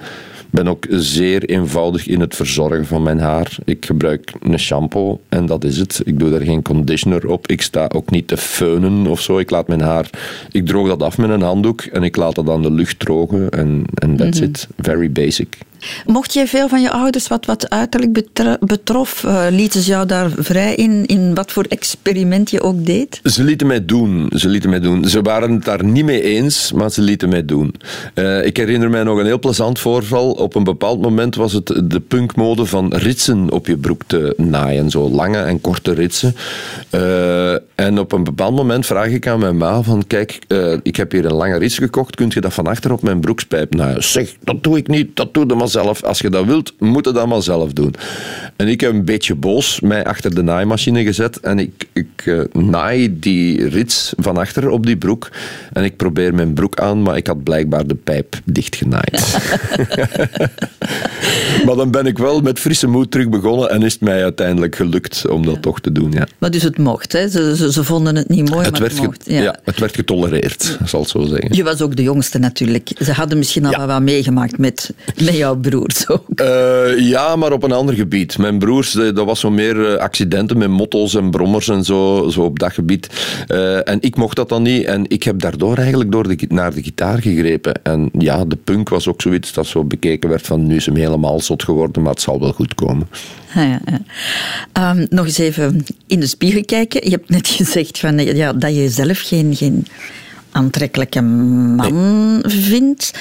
ben 0.54 0.68
ook 0.68 0.86
zeer 0.90 1.44
eenvoudig 1.44 2.06
in 2.06 2.20
het 2.20 2.36
verzorgen 2.36 2.86
van 2.86 3.02
mijn 3.02 3.18
haar. 3.18 3.56
Ik 3.64 3.84
gebruik 3.84 4.32
een 4.40 4.58
shampoo 4.58 5.20
en 5.28 5.46
dat 5.46 5.64
is 5.64 5.78
het. 5.78 6.02
Ik 6.04 6.18
doe 6.18 6.30
daar 6.30 6.40
geen 6.40 6.62
conditioner 6.62 7.28
op. 7.28 7.46
Ik 7.46 7.62
sta 7.62 7.90
ook 7.94 8.10
niet 8.10 8.28
te 8.28 8.36
feunen 8.36 9.06
of 9.06 9.20
zo. 9.20 9.38
Ik 9.38 9.50
laat 9.50 9.68
mijn 9.68 9.80
haar... 9.80 10.10
Ik 10.50 10.66
droog 10.66 10.88
dat 10.88 11.02
af 11.02 11.18
met 11.18 11.30
een 11.30 11.42
handdoek 11.42 11.82
en 11.82 12.02
ik 12.02 12.16
laat 12.16 12.36
het 12.36 12.48
aan 12.48 12.62
de 12.62 12.70
lucht 12.70 12.98
drogen. 12.98 13.50
En, 13.50 13.84
en 13.94 14.16
that's 14.16 14.40
mm 14.40 14.46
it. 14.46 14.68
Very 14.78 15.12
basic. 15.12 15.58
Mocht 16.06 16.32
jij 16.32 16.46
veel 16.46 16.68
van 16.68 16.82
je 16.82 16.90
ouders 16.90 17.28
wat, 17.28 17.46
wat 17.46 17.70
uiterlijk 17.70 18.28
betrof? 18.60 19.22
Uh, 19.22 19.46
lieten 19.50 19.80
ze 19.80 19.90
jou 19.90 20.06
daar 20.06 20.30
vrij 20.36 20.74
in, 20.74 21.06
in 21.06 21.34
wat 21.34 21.52
voor 21.52 21.64
experiment 21.68 22.50
je 22.50 22.60
ook 22.60 22.86
deed? 22.86 23.20
Ze 23.22 23.44
lieten 23.44 23.66
mij 23.66 23.84
doen. 23.84 24.30
Ze, 24.36 24.48
lieten 24.48 24.70
mij 24.70 24.80
doen. 24.80 25.04
ze 25.04 25.22
waren 25.22 25.52
het 25.52 25.64
daar 25.64 25.84
niet 25.84 26.04
mee 26.04 26.22
eens, 26.22 26.72
maar 26.72 26.90
ze 26.90 27.00
lieten 27.00 27.28
mij 27.28 27.44
doen. 27.44 27.74
Uh, 28.14 28.46
ik 28.46 28.56
herinner 28.56 28.90
mij 28.90 29.02
nog 29.02 29.18
een 29.18 29.26
heel 29.26 29.38
plezant 29.38 29.78
voorval. 29.78 30.30
Op 30.30 30.54
een 30.54 30.64
bepaald 30.64 31.00
moment 31.00 31.34
was 31.34 31.52
het 31.52 31.66
de 31.84 32.00
punkmode 32.08 32.66
van 32.66 32.94
ritsen 32.94 33.50
op 33.50 33.66
je 33.66 33.76
broek 33.76 34.02
te 34.06 34.34
naaien. 34.36 34.90
Zo 34.90 35.10
lange 35.10 35.38
en 35.38 35.60
korte 35.60 35.92
ritsen. 35.92 36.36
Uh, 36.90 37.52
en 37.74 37.98
op 37.98 38.12
een 38.12 38.24
bepaald 38.24 38.56
moment 38.56 38.86
vraag 38.86 39.08
ik 39.08 39.26
aan 39.26 39.38
mijn 39.38 39.56
ma 39.56 39.82
van 39.82 40.06
kijk, 40.06 40.38
ik 40.82 40.96
heb 40.96 41.12
hier 41.12 41.24
een 41.24 41.34
lange 41.34 41.58
rits 41.58 41.78
gekocht. 41.78 42.16
Kunt 42.16 42.32
je 42.32 42.40
dat 42.40 42.54
van 42.54 42.66
achter 42.66 42.92
op 42.92 43.02
mijn 43.02 43.20
broekspijp 43.20 43.74
naaien? 43.74 44.04
Zeg, 44.04 44.34
dat 44.44 44.62
doe 44.62 44.76
ik 44.76 44.88
niet. 44.88 45.16
Dat 45.16 45.34
doe 45.34 45.46
je 45.46 45.54
maar 45.54 45.68
zelf. 45.74 46.02
Als 46.02 46.18
je 46.18 46.30
dat 46.30 46.44
wilt, 46.44 46.72
moet 46.78 47.04
je 47.04 47.12
dat 47.12 47.26
maar 47.26 47.42
zelf 47.42 47.72
doen. 47.72 47.94
En 48.56 48.68
ik 48.68 48.80
heb 48.80 48.92
een 48.92 49.04
beetje 49.04 49.34
boos 49.34 49.80
mij 49.80 50.04
achter 50.04 50.34
de 50.34 50.42
naaimachine 50.42 51.04
gezet 51.04 51.40
en 51.40 51.58
ik, 51.58 51.88
ik 51.92 52.24
uh, 52.24 52.40
naai 52.52 53.18
die 53.18 53.68
rits 53.68 54.12
van 54.16 54.36
achter 54.36 54.68
op 54.68 54.86
die 54.86 54.96
broek 54.96 55.30
en 55.72 55.84
ik 55.84 55.96
probeer 55.96 56.34
mijn 56.34 56.54
broek 56.54 56.80
aan, 56.80 57.02
maar 57.02 57.16
ik 57.16 57.26
had 57.26 57.42
blijkbaar 57.42 57.86
de 57.86 57.94
pijp 57.94 58.40
dichtgenaaid. 58.44 59.38
maar 61.66 61.76
dan 61.76 61.90
ben 61.90 62.06
ik 62.06 62.18
wel 62.18 62.40
met 62.40 62.58
frisse 62.58 62.86
moed 62.86 63.10
terug 63.10 63.28
begonnen 63.28 63.70
en 63.70 63.82
is 63.82 63.92
het 63.92 64.02
mij 64.02 64.22
uiteindelijk 64.22 64.76
gelukt 64.76 65.28
om 65.28 65.46
dat 65.46 65.62
toch 65.62 65.80
te 65.80 65.92
doen. 65.92 66.12
Ja. 66.12 66.26
Maar 66.38 66.50
dus 66.50 66.62
het 66.62 66.78
mocht, 66.78 67.12
hè? 67.12 67.28
Ze, 67.28 67.56
ze, 67.56 67.72
ze 67.72 67.84
vonden 67.84 68.16
het 68.16 68.28
niet 68.28 68.50
mooi, 68.50 68.62
het 68.64 68.72
maar 68.72 68.80
werd 68.80 68.92
het 68.92 69.02
mocht. 69.02 69.24
Ja. 69.26 69.56
het 69.64 69.78
werd 69.78 69.94
getolereerd, 69.94 70.78
zal 70.84 71.02
ik 71.02 71.08
zo 71.08 71.22
zeggen. 71.22 71.56
Je 71.56 71.64
was 71.64 71.82
ook 71.82 71.96
de 71.96 72.02
jongste 72.02 72.38
natuurlijk. 72.38 72.90
Ze 72.98 73.12
hadden 73.12 73.38
misschien 73.38 73.64
al 73.64 73.86
wat 73.86 74.02
meegemaakt 74.02 74.58
met, 74.58 74.94
met 75.16 75.36
jouw 75.36 75.56
broers 75.68 76.08
ook? 76.08 76.26
Uh, 76.40 77.08
ja, 77.08 77.36
maar 77.36 77.52
op 77.52 77.62
een 77.62 77.72
ander 77.72 77.94
gebied. 77.94 78.38
Mijn 78.38 78.58
broers, 78.58 78.96
eh, 78.96 79.14
dat 79.14 79.26
was 79.26 79.40
zo 79.40 79.50
meer 79.50 79.92
eh, 79.92 79.98
accidenten 79.98 80.58
met 80.58 80.68
motto's 80.68 81.14
en 81.14 81.30
brommers 81.30 81.68
en 81.68 81.84
zo, 81.84 82.28
zo 82.28 82.40
op 82.42 82.58
dat 82.58 82.72
gebied. 82.72 83.08
Uh, 83.48 83.88
en 83.88 83.98
ik 84.00 84.16
mocht 84.16 84.36
dat 84.36 84.48
dan 84.48 84.62
niet. 84.62 84.84
En 84.84 85.04
ik 85.08 85.22
heb 85.22 85.40
daardoor 85.40 85.76
eigenlijk 85.76 86.12
door 86.12 86.28
de, 86.28 86.46
naar 86.48 86.74
de 86.74 86.82
gitaar 86.82 87.22
gegrepen. 87.22 87.82
En 87.82 88.10
ja, 88.18 88.44
de 88.44 88.56
punk 88.56 88.88
was 88.88 89.08
ook 89.08 89.22
zoiets 89.22 89.52
dat 89.52 89.66
zo 89.66 89.84
bekeken 89.84 90.28
werd 90.28 90.46
van 90.46 90.66
nu 90.66 90.76
is 90.76 90.86
hem 90.86 90.96
helemaal 90.96 91.40
zot 91.40 91.62
geworden, 91.62 92.02
maar 92.02 92.12
het 92.12 92.22
zal 92.22 92.40
wel 92.40 92.52
goed 92.52 92.74
komen. 92.74 93.08
Ja, 93.54 93.80
ja. 93.84 94.90
Um, 94.90 95.06
nog 95.10 95.24
eens 95.24 95.38
even 95.38 95.84
in 96.06 96.20
de 96.20 96.26
spiegel 96.26 96.64
kijken. 96.64 97.04
Je 97.04 97.10
hebt 97.10 97.28
net 97.28 97.48
gezegd 97.58 97.98
van, 97.98 98.18
ja, 98.18 98.52
dat 98.52 98.74
je 98.74 98.88
zelf 98.88 99.20
geen, 99.20 99.56
geen 99.56 99.86
aantrekkelijke 100.54 101.20
man 101.20 102.42
vindt. 102.46 103.12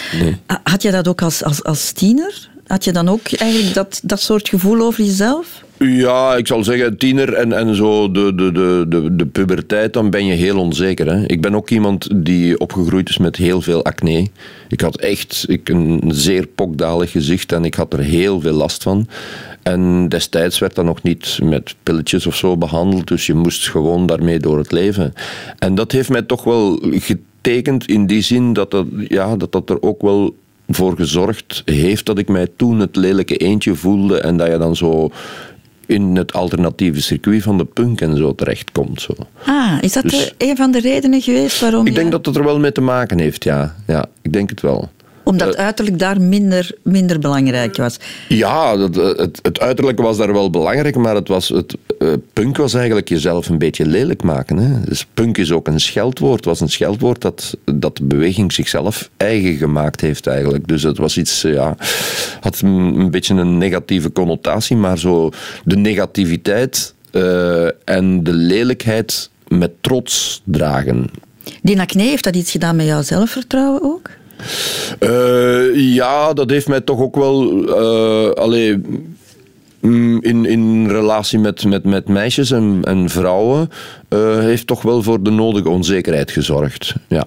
Had 0.64 0.82
je 0.82 0.92
dat 0.92 1.08
ook 1.08 1.22
als, 1.22 1.44
als, 1.44 1.64
als 1.64 1.92
tiener? 1.92 2.50
Had 2.68 2.84
je 2.84 2.92
dan 2.92 3.10
ook 3.10 3.32
eigenlijk 3.32 3.74
dat, 3.74 4.02
dat 4.04 4.22
soort 4.22 4.50
gevoel 4.50 4.82
over 4.82 5.04
jezelf? 5.04 5.64
Ja, 5.78 6.36
ik 6.36 6.48
zal 6.48 6.64
zeggen, 6.64 6.98
tiener 6.98 7.34
en, 7.34 7.54
en 7.54 7.76
zo 7.76 8.12
de, 8.12 8.36
de, 8.36 8.52
de, 8.52 8.86
de, 8.88 9.16
de 9.16 9.26
puberteit, 9.26 9.94
dan 9.94 10.10
ben 10.10 10.26
je 10.26 10.34
heel 10.34 10.60
onzeker. 10.60 11.08
Hè? 11.08 11.26
Ik 11.26 11.42
ben 11.42 11.56
ook 11.56 11.70
iemand 11.70 12.26
die 12.26 12.60
opgegroeid 12.60 13.10
is 13.10 13.18
met 13.18 13.36
heel 13.36 13.62
veel 13.62 13.84
acne. 13.84 14.28
Ik 14.68 14.82
had 14.82 14.98
echt 14.98 15.46
ik, 15.48 15.70
een 15.70 16.02
zeer 16.08 16.48
pokdalig 16.48 17.12
gezicht 17.12 17.52
en 17.52 17.66
ik 17.66 17.74
had 17.74 17.94
er 17.94 18.00
heel 18.00 18.42
veel 18.42 18.54
last 18.54 18.84
van. 18.84 19.08
En 19.64 20.10
destijds 20.10 20.60
werd 20.60 20.76
dat 20.76 20.86
nog 20.86 21.04
niet 21.04 21.40
met 21.44 21.76
pilletjes 21.84 22.28
of 22.28 22.36
zo 22.36 22.58
behandeld, 22.58 23.08
dus 23.08 23.26
je 23.26 23.34
moest 23.34 23.70
gewoon 23.70 24.06
daarmee 24.06 24.40
door 24.40 24.58
het 24.58 24.72
leven. 24.72 25.14
En 25.60 25.76
dat 25.76 25.92
heeft 25.92 26.10
mij 26.10 26.22
toch 26.22 26.44
wel 26.44 26.80
getekend 26.92 27.86
in 27.88 28.06
die 28.08 28.22
zin 28.22 28.54
dat 28.54 28.72
dat, 28.72 28.86
ja, 29.08 29.36
dat, 29.36 29.52
dat 29.52 29.70
er 29.70 29.82
ook 29.82 30.02
wel 30.02 30.36
voor 30.68 30.96
gezorgd 30.96 31.62
heeft 31.66 32.06
dat 32.06 32.18
ik 32.18 32.28
mij 32.28 32.48
toen 32.56 32.80
het 32.80 32.96
lelijke 32.96 33.38
eentje 33.38 33.76
voelde 33.76 34.20
en 34.20 34.38
dat 34.38 34.48
je 34.48 34.58
dan 34.58 34.76
zo 34.76 35.10
in 35.86 36.16
het 36.16 36.34
alternatieve 36.34 37.02
circuit 37.02 37.42
van 37.44 37.58
de 37.58 37.66
punk 37.66 38.02
en 38.02 38.18
zo 38.18 38.36
terechtkomt. 38.36 39.02
Zo. 39.02 39.14
Ah, 39.46 39.78
is 39.82 39.94
dat 39.94 40.04
Dus- 40.04 40.34
een 40.38 40.56
van 40.56 40.72
de 40.72 40.80
redenen 40.80 41.22
geweest 41.22 41.60
waarom 41.60 41.82
Ik 41.82 41.88
je- 41.88 42.00
denk 42.00 42.12
dat 42.12 42.26
het 42.26 42.36
er 42.36 42.44
wel 42.44 42.60
mee 42.60 42.72
te 42.72 42.82
maken 42.82 43.20
heeft, 43.20 43.44
ja. 43.44 43.76
Ja, 43.88 44.06
ik 44.22 44.34
denk 44.34 44.50
het 44.50 44.62
wel. 44.62 44.90
Omdat 45.24 45.56
Eh, 45.56 45.64
uiterlijk 45.64 46.00
daar 46.00 46.22
minder, 46.22 46.72
minder 46.82 47.20
belangrijk 47.20 47.78
was. 47.78 47.98
Ja, 48.28 48.74
eh, 48.74 49.18
het, 49.18 49.40
het 49.42 49.60
uiterlijke 49.60 50.02
was 50.02 50.18
daar 50.18 50.34
wel 50.34 50.50
belangrijk, 50.50 50.96
maar 50.96 51.16
het 51.16 51.28
was, 51.28 51.50
het, 51.50 51.76
eh, 52.00 52.14
punk 52.34 52.58
was 52.58 52.74
eigenlijk 52.74 53.10
jezelf 53.10 53.50
een 53.50 53.58
beetje 53.58 53.86
lelijk 53.86 54.24
maken. 54.24 54.58
Hè? 54.58 54.82
Dus 54.82 55.06
punk 55.14 55.38
is 55.38 55.52
ook 55.52 55.68
een 55.68 55.80
scheldwoord. 55.80 56.36
Het 56.36 56.46
was 56.46 56.60
een 56.60 56.70
scheldwoord 56.70 57.22
dat, 57.22 57.58
dat 57.66 57.98
de 57.98 58.04
beweging 58.04 58.54
zichzelf 58.54 59.10
eigen 59.18 59.56
gemaakt 59.56 60.02
heeft 60.02 60.28
eigenlijk. 60.28 60.68
Dus 60.68 60.84
het 60.84 60.98
was 60.98 61.18
iets, 61.18 61.42
ja, 61.42 61.76
had 62.40 62.62
een, 62.62 62.70
een 62.70 63.12
beetje 63.12 63.34
een 63.34 63.58
negatieve 63.58 64.12
connotatie, 64.12 64.76
maar 64.76 64.98
zo 64.98 65.32
de 65.66 65.76
negativiteit 65.76 66.94
en 67.86 68.24
de 68.24 68.34
lelijkheid 68.34 69.30
met 69.48 69.72
trots 69.82 70.42
dragen. 70.46 71.10
Die 71.62 71.80
acne, 71.80 72.04
heeft 72.04 72.24
dat 72.24 72.36
iets 72.36 72.52
gedaan 72.52 72.76
met 72.76 72.86
jouw 72.86 73.02
zelfvertrouwen 73.02 73.84
ook? 73.84 74.10
Eh, 75.00 75.76
ja, 75.96 76.34
dat 76.34 76.50
heeft 76.50 76.68
mij 76.68 76.82
toch 76.82 77.00
ook 77.00 77.16
wel. 77.16 77.64
eh 77.68 78.30
allee, 78.44 78.82
mm, 79.80 80.22
in, 80.22 80.46
in 80.46 80.88
relatie 80.90 81.40
met, 81.40 81.66
met, 81.66 81.84
met 81.84 82.08
meisjes 82.08 82.52
en, 82.52 82.80
en 82.84 83.10
vrouwen. 83.10 83.70
eh, 84.10 84.38
heeft 84.40 84.68
toch 84.68 84.82
wel 84.82 85.04
voor 85.04 85.24
de 85.24 85.30
nodige 85.32 85.70
onzekerheid 85.70 86.32
gezorgd. 86.32 86.94
Ja, 87.08 87.26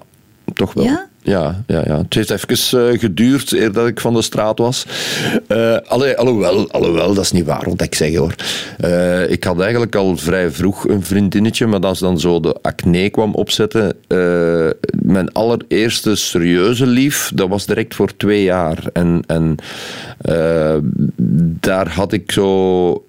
toch 0.55 0.73
wel. 0.75 0.85
Ja? 0.85 1.09
Ja, 1.27 1.63
ja, 1.67 1.83
ja. 1.87 1.99
Het 1.99 2.15
heeft 2.15 2.31
even 2.31 2.91
eh, 2.91 2.99
geduurd 2.99 3.53
eer 3.53 3.73
dat 3.73 3.87
ik 3.87 4.01
van 4.01 4.15
de 4.15 4.23
straat 4.23 4.59
was. 4.59 4.87
Allee, 5.87 6.17
alhoewel, 6.17 6.71
alhoewel, 6.71 7.15
dat 7.15 7.25
is 7.25 7.33
niet 7.33 7.45
waar 7.45 7.65
wat 7.69 7.81
ik 7.83 7.95
zeg 7.95 8.15
hoor. 8.15 8.35
Eh, 8.79 9.31
ik 9.31 9.45
had 9.45 9.61
eigenlijk 9.61 9.95
al 9.95 10.17
vrij 10.17 10.51
vroeg 10.51 10.89
een 10.89 11.03
vriendinnetje, 11.03 11.67
maar 11.67 11.81
als 11.81 11.99
dan 11.99 12.21
zo 12.21 12.41
de 12.41 12.57
acne 12.63 13.11
kwam 13.11 13.35
opzetten, 13.35 13.97
mijn 15.03 15.33
allereerste 15.33 16.17
serieuze 16.17 16.87
lief, 16.87 17.31
dat 17.35 17.49
was 17.49 17.67
direct 17.67 17.95
voor 17.95 18.17
twee 18.17 18.43
jaar. 18.43 18.79
En, 18.93 19.23
en 19.27 19.57
daar 21.61 21.89
had 21.89 22.13
ik 22.13 22.33
zo. 22.33 23.05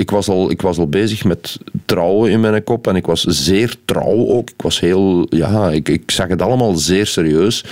Ik 0.00 0.10
was, 0.10 0.28
al, 0.28 0.50
ik 0.50 0.62
was 0.62 0.78
al 0.78 0.88
bezig 0.88 1.24
met 1.24 1.58
trouwen 1.84 2.30
in 2.30 2.40
mijn 2.40 2.64
kop 2.64 2.86
en 2.86 2.96
ik 2.96 3.06
was 3.06 3.22
zeer 3.22 3.76
trouw 3.84 4.26
ook. 4.26 4.50
Ik 4.50 4.62
was 4.62 4.80
heel, 4.80 5.26
ja, 5.28 5.70
ik, 5.70 5.88
ik 5.88 6.10
zag 6.10 6.28
het 6.28 6.42
allemaal 6.42 6.74
zeer 6.74 7.06
serieus. 7.06 7.64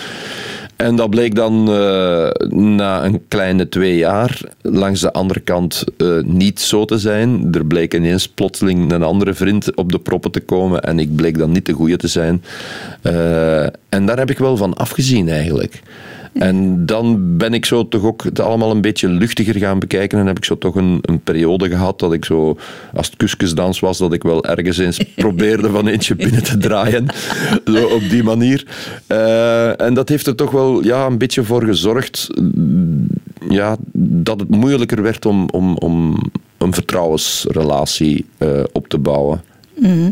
En 0.76 0.96
dat 0.96 1.10
bleek 1.10 1.34
dan 1.34 1.72
eh, 1.72 2.30
na 2.50 3.04
een 3.04 3.22
kleine 3.28 3.68
twee 3.68 3.96
jaar 3.96 4.40
langs 4.62 5.00
de 5.00 5.12
andere 5.12 5.40
kant 5.40 5.84
eh, 5.96 6.18
niet 6.24 6.60
zo 6.60 6.84
te 6.84 6.98
zijn. 6.98 7.48
Er 7.52 7.66
bleek 7.66 7.94
ineens 7.94 8.28
plotseling 8.28 8.92
een 8.92 9.02
andere 9.02 9.34
vriend 9.34 9.76
op 9.76 9.92
de 9.92 9.98
proppen 9.98 10.30
te 10.30 10.40
komen 10.40 10.82
en 10.82 10.98
ik 10.98 11.16
bleek 11.16 11.38
dan 11.38 11.50
niet 11.52 11.66
de 11.66 11.72
goede 11.72 11.96
te 11.96 12.08
zijn. 12.08 12.42
Eh, 13.02 13.62
en 13.88 14.06
daar 14.06 14.18
heb 14.18 14.30
ik 14.30 14.38
wel 14.38 14.56
van 14.56 14.74
afgezien 14.74 15.28
eigenlijk. 15.28 15.82
En 16.38 16.86
dan 16.86 17.36
ben 17.36 17.54
ik 17.54 17.64
zo 17.64 17.88
toch 17.88 18.04
ook 18.04 18.24
het 18.24 18.40
allemaal 18.40 18.70
een 18.70 18.80
beetje 18.80 19.08
luchtiger 19.08 19.56
gaan 19.56 19.78
bekijken. 19.78 20.18
En 20.18 20.26
heb 20.26 20.36
ik 20.36 20.44
zo 20.44 20.58
toch 20.58 20.74
een, 20.74 20.98
een 21.02 21.20
periode 21.20 21.68
gehad 21.68 21.98
dat 21.98 22.12
ik 22.12 22.24
zo, 22.24 22.56
als 22.94 23.06
het 23.06 23.16
kuskusdans 23.16 23.80
was, 23.80 23.98
dat 23.98 24.12
ik 24.12 24.22
wel 24.22 24.44
ergens 24.44 24.78
eens 24.78 25.00
probeerde 25.16 25.70
van 25.70 25.88
eentje 25.88 26.14
binnen 26.14 26.42
te 26.42 26.58
draaien. 26.58 27.06
Zo 27.74 27.86
op 27.86 28.02
die 28.10 28.22
manier. 28.22 28.66
Eh, 29.06 29.80
en 29.80 29.94
dat 29.94 30.08
heeft 30.08 30.26
er 30.26 30.34
toch 30.34 30.50
wel 30.50 30.84
ja, 30.84 31.06
een 31.06 31.18
beetje 31.18 31.44
voor 31.44 31.64
gezorgd 31.64 32.28
ja, 33.48 33.76
dat 33.92 34.40
het 34.40 34.48
moeilijker 34.48 35.02
werd 35.02 35.26
om, 35.26 35.48
om, 35.48 35.76
om 35.76 36.18
een 36.58 36.74
vertrouwensrelatie 36.74 38.26
eh, 38.38 38.62
op 38.72 38.88
te 38.88 38.98
bouwen. 38.98 39.42
Mhm. 39.78 40.10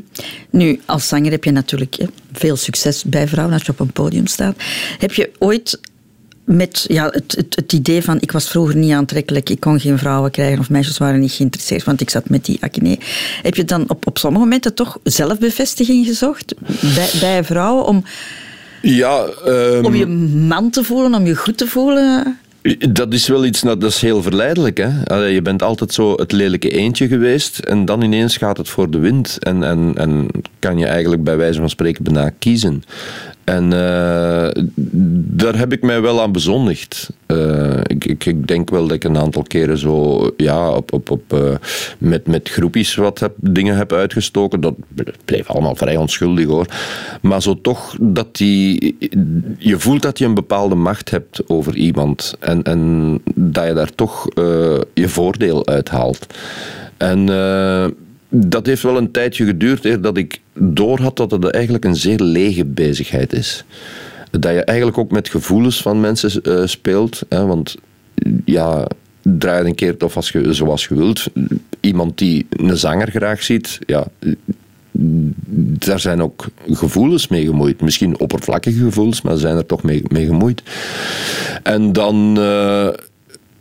Nu, 0.50 0.80
als 0.84 1.08
zanger 1.08 1.30
heb 1.30 1.44
je 1.44 1.50
natuurlijk 1.50 1.94
hè, 1.94 2.06
veel 2.32 2.56
succes 2.56 3.04
bij 3.04 3.28
vrouwen 3.28 3.54
als 3.54 3.62
je 3.62 3.72
op 3.72 3.80
een 3.80 3.92
podium 3.92 4.26
staat. 4.26 4.56
Heb 4.98 5.12
je 5.12 5.30
ooit 5.38 5.80
met 6.46 6.84
ja, 6.88 7.08
het, 7.10 7.34
het, 7.36 7.56
het 7.56 7.72
idee 7.72 8.02
van 8.02 8.16
ik 8.20 8.32
was 8.32 8.48
vroeger 8.48 8.76
niet 8.76 8.92
aantrekkelijk, 8.92 9.50
ik 9.50 9.60
kon 9.60 9.80
geen 9.80 9.98
vrouwen 9.98 10.30
krijgen 10.30 10.58
of 10.58 10.70
meisjes 10.70 10.98
waren 10.98 11.20
niet 11.20 11.32
geïnteresseerd, 11.32 11.84
want 11.84 12.00
ik 12.00 12.10
zat 12.10 12.28
met 12.28 12.44
die 12.44 12.58
acne. 12.60 12.98
Heb 13.42 13.54
je 13.54 13.64
dan 13.64 13.84
op, 13.88 14.06
op 14.06 14.18
sommige 14.18 14.44
momenten 14.44 14.74
toch 14.74 14.98
zelfbevestiging 15.02 16.06
gezocht 16.06 16.54
bij, 16.94 17.10
bij 17.20 17.44
vrouwen 17.44 17.84
om, 17.84 18.04
Ja, 18.82 19.24
ehm, 19.24 19.84
om 19.84 19.94
je 19.94 20.06
man 20.46 20.70
te 20.70 20.84
voelen, 20.84 21.14
om 21.14 21.26
je 21.26 21.36
goed 21.36 21.56
te 21.56 21.66
voelen? 21.66 22.38
Dat 22.90 23.12
is 23.12 23.28
wel 23.28 23.44
iets, 23.44 23.62
nou, 23.62 23.78
dat 23.78 23.90
is 23.90 24.00
heel 24.00 24.22
verleidelijk. 24.22 24.78
Hè? 24.78 25.16
Je 25.16 25.42
bent 25.42 25.62
altijd 25.62 25.92
zo 25.92 26.12
het 26.12 26.32
lelijke 26.32 26.70
eentje 26.70 27.08
geweest 27.08 27.58
en 27.58 27.84
dan 27.84 28.02
ineens 28.02 28.36
gaat 28.36 28.56
het 28.56 28.68
voor 28.68 28.90
de 28.90 28.98
wind. 28.98 29.36
En, 29.40 29.62
en, 29.62 29.92
en 29.96 30.28
kan 30.58 30.78
je 30.78 30.86
eigenlijk 30.86 31.24
bij 31.24 31.36
wijze 31.36 31.60
van 31.60 31.70
spreken 31.70 32.04
bijna 32.04 32.30
kiezen. 32.38 32.82
En 33.46 33.72
eh, 33.72 34.62
daar 35.36 35.58
heb 35.58 35.72
ik 35.72 35.82
mij 35.82 36.00
wel 36.00 36.22
aan 36.22 36.32
bezondigd. 36.32 37.10
Eh, 37.26 37.80
ik, 37.82 38.24
ik, 38.24 38.46
denk 38.46 38.70
wel 38.70 38.86
dat 38.86 38.96
ik 38.96 39.04
een 39.04 39.18
aantal 39.18 39.42
keren 39.42 39.78
zo 39.78 40.30
ja, 40.36 40.70
op, 40.70 40.92
op, 40.92 41.10
op, 41.10 41.32
eh, 41.32 41.54
met, 41.98 42.26
met 42.26 42.48
groepjes 42.48 42.94
wat 42.94 43.18
heb, 43.18 43.32
dingen 43.36 43.76
heb 43.76 43.92
uitgestoken. 43.92 44.60
Dat 44.60 44.74
bleef 45.24 45.50
allemaal 45.50 45.74
vrij 45.74 45.96
onschuldig 45.96 46.46
hoor. 46.46 46.66
Maar 47.22 47.42
zo 47.42 47.60
toch 47.60 47.96
dat 48.00 48.36
die, 48.36 48.96
je 49.58 49.78
voelt 49.78 50.02
dat 50.02 50.18
je 50.18 50.24
een 50.24 50.34
bepaalde 50.34 50.74
macht 50.74 51.10
hebt 51.10 51.48
over 51.48 51.76
iemand. 51.76 52.36
En, 52.40 52.62
en 52.62 53.20
dat 53.34 53.66
je 53.66 53.72
daar 53.74 53.94
toch 53.94 54.24
je 54.94 55.08
voordeel 55.08 55.66
uit 55.66 55.88
haalt. 55.88 56.26
En 56.96 57.28
dat 58.28 58.66
heeft 58.66 58.82
wel 58.82 58.96
een 58.96 59.10
tijdje 59.10 59.44
geduurd 59.44 59.84
eer 59.84 60.00
dat 60.00 60.16
ik 60.16 60.40
doorhad 60.52 61.16
dat 61.16 61.30
het 61.30 61.44
eigenlijk 61.44 61.84
een 61.84 61.96
zeer 61.96 62.20
lege 62.20 62.64
bezigheid 62.64 63.32
is. 63.32 63.64
Dat 64.30 64.52
je 64.52 64.64
eigenlijk 64.64 64.98
ook 64.98 65.10
met 65.10 65.28
gevoelens 65.28 65.82
van 65.82 66.00
mensen 66.00 66.42
eh, 66.42 66.66
speelt. 66.66 67.22
Hè, 67.28 67.46
want 67.46 67.76
ja, 68.44 68.86
draai 69.22 69.66
een 69.66 69.74
keer 69.74 69.94
of 69.98 70.16
als 70.16 70.30
je, 70.30 70.52
zoals 70.52 70.86
je 70.86 70.94
wilt. 70.94 71.26
Iemand 71.80 72.18
die 72.18 72.46
een 72.50 72.76
zanger 72.76 73.10
graag 73.10 73.42
ziet, 73.42 73.78
ja, 73.86 74.06
daar 75.78 76.00
zijn 76.00 76.22
ook 76.22 76.46
gevoelens 76.70 77.28
mee 77.28 77.44
gemoeid. 77.44 77.80
Misschien 77.80 78.18
oppervlakkige 78.18 78.78
gevoelens, 78.78 79.22
maar 79.22 79.36
zijn 79.36 79.56
er 79.56 79.66
toch 79.66 79.82
mee, 79.82 80.02
mee 80.08 80.26
gemoeid. 80.26 80.62
En 81.62 81.92
dan, 81.92 82.36
eh, 82.38 82.88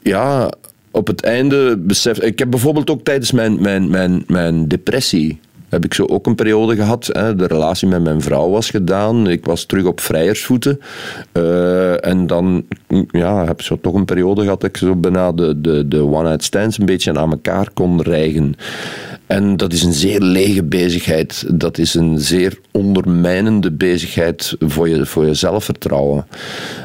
ja, 0.02 0.52
op 0.96 1.08
het 1.08 1.24
einde 1.24 1.78
besef... 1.78 2.20
Ik 2.20 2.40
heb 2.40 2.50
bijvoorbeeld 2.50 2.90
ook 2.90 3.04
tijdens 3.04 3.32
mijn, 3.32 3.62
mijn, 3.62 3.90
mijn, 3.90 4.24
mijn 4.28 4.68
depressie... 4.68 5.40
Heb 5.70 5.86
ik 5.86 5.94
zo 5.94 6.06
ook 6.06 6.26
een 6.26 6.36
periode 6.36 6.76
gehad. 6.76 7.10
Hè. 7.12 7.36
De 7.36 7.48
relatie 7.48 7.88
met 7.88 8.04
mijn 8.04 8.22
vrouw 8.22 8.50
was 8.50 8.70
gedaan. 8.70 9.30
Ik 9.30 9.46
was 9.46 9.66
terug 9.66 9.86
op 9.86 10.00
vrijersvoeten. 10.00 10.80
Eh, 11.32 12.06
en 12.06 12.28
dan 12.28 12.66
ja, 13.12 13.46
heb 13.46 13.60
ik 13.60 13.66
zo 13.66 13.78
toch 13.82 13.94
een 13.94 14.06
periode 14.06 14.42
gehad 14.42 14.62
dat 14.62 14.70
ik 14.70 14.78
zo 14.78 14.96
bijna 14.96 15.32
de, 15.32 15.62
de, 15.62 15.88
de 15.88 16.02
one-night 16.02 16.44
stands 16.44 16.80
een 16.80 16.86
beetje 16.86 17.20
aan 17.20 17.32
elkaar 17.32 17.70
kon 17.74 18.02
rijgen. 18.02 18.56
En 19.28 19.58
dat 19.58 19.74
is 19.74 19.84
een 19.84 19.94
zeer 19.94 20.22
lege 20.22 20.64
bezigheid. 20.64 21.46
Dat 21.54 21.78
is 21.78 21.94
een 21.94 22.20
zeer 22.20 22.58
ondermijnende 22.72 23.72
bezigheid 23.72 24.56
voor 24.60 24.90
je, 24.90 25.06
voor 25.06 25.26
je 25.26 25.34
zelfvertrouwen. 25.34 26.28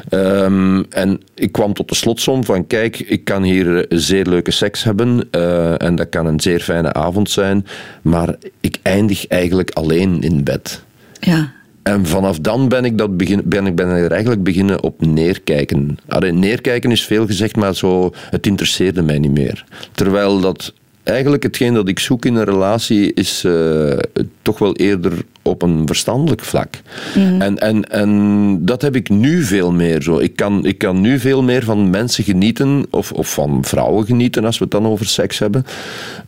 Ehm, 0.09 0.83
en 0.89 1.21
ik 1.35 1.51
kwam 1.51 1.73
tot 1.73 1.89
de 1.89 1.95
slotsom 1.95 2.45
van, 2.45 2.67
kijk, 2.67 2.99
ik 2.99 3.23
kan 3.23 3.43
hier 3.43 3.85
zeer 3.89 4.25
leuke 4.25 4.51
seks 4.51 4.83
hebben 4.83 5.27
eh, 5.31 5.81
en 5.81 5.95
dat 5.95 6.09
kan 6.09 6.25
een 6.25 6.39
zeer 6.39 6.59
fijne 6.59 6.93
avond 6.93 7.29
zijn, 7.29 7.65
maar 8.01 8.35
ik 8.59 8.77
eindig 8.81 9.27
eigenlijk 9.27 9.69
alleen 9.69 10.21
in 10.21 10.43
bed. 10.43 10.83
Ja. 11.19 11.51
En 11.83 12.05
vanaf 12.05 12.39
dan 12.39 12.69
ben 12.69 12.85
ik, 12.85 12.97
dat 12.97 13.17
begin, 13.17 13.41
ben 13.45 13.65
ik, 13.65 13.75
ben 13.75 13.97
ik 13.97 14.03
er 14.03 14.11
eigenlijk 14.11 14.43
beginnen 14.43 14.83
op 14.83 15.05
neerkijken. 15.05 15.97
Allee, 16.07 16.31
neerkijken 16.31 16.91
is 16.91 17.05
veel 17.05 17.25
gezegd, 17.25 17.55
maar 17.55 17.75
zo, 17.75 18.11
het 18.29 18.47
interesseerde 18.47 19.01
mij 19.01 19.19
niet 19.19 19.31
meer. 19.31 19.65
Terwijl 19.91 20.39
dat 20.39 20.73
eigenlijk 21.03 21.43
hetgeen 21.43 21.73
dat 21.73 21.87
ik 21.87 21.99
zoek 21.99 22.25
in 22.25 22.35
een 22.35 22.43
relatie 22.43 23.13
is 23.13 23.43
eh, 23.43 23.97
toch 24.41 24.59
wel 24.59 24.75
eerder 24.75 25.13
op 25.41 25.61
een 25.61 25.87
verstandelijk 25.87 26.41
vlak. 26.41 26.81
En, 27.15 27.57
en, 27.57 27.89
en 27.89 28.65
dat 28.65 28.81
heb 28.81 28.95
ik 28.95 29.09
nu 29.09 29.43
veel 29.43 29.71
meer 29.71 30.01
zo. 30.01 30.19
Ik 30.19 30.35
kan, 30.35 30.65
ik 30.65 30.77
kan 30.77 31.01
nu 31.01 31.19
veel 31.19 31.43
meer 31.43 31.63
van 31.63 31.89
mensen 31.89 32.23
genieten, 32.23 32.85
of, 32.89 33.11
of 33.11 33.33
van 33.33 33.63
vrouwen 33.63 34.05
genieten, 34.05 34.45
als 34.45 34.57
we 34.57 34.63
het 34.63 34.73
dan 34.73 34.85
over 34.85 35.05
seks 35.05 35.39
hebben, 35.39 35.65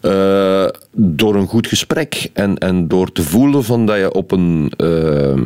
eh, 0.02 0.68
door 0.92 1.36
een 1.36 1.48
goed 1.48 1.68
gesprek. 1.68 2.30
En, 2.34 2.58
en 2.58 2.88
door 2.88 3.12
te 3.12 3.22
voelen 3.22 3.64
van 3.64 3.86
dat 3.86 3.98
je 3.98 4.14
op 4.14 4.32
een, 4.32 4.72
eh, 4.78 5.42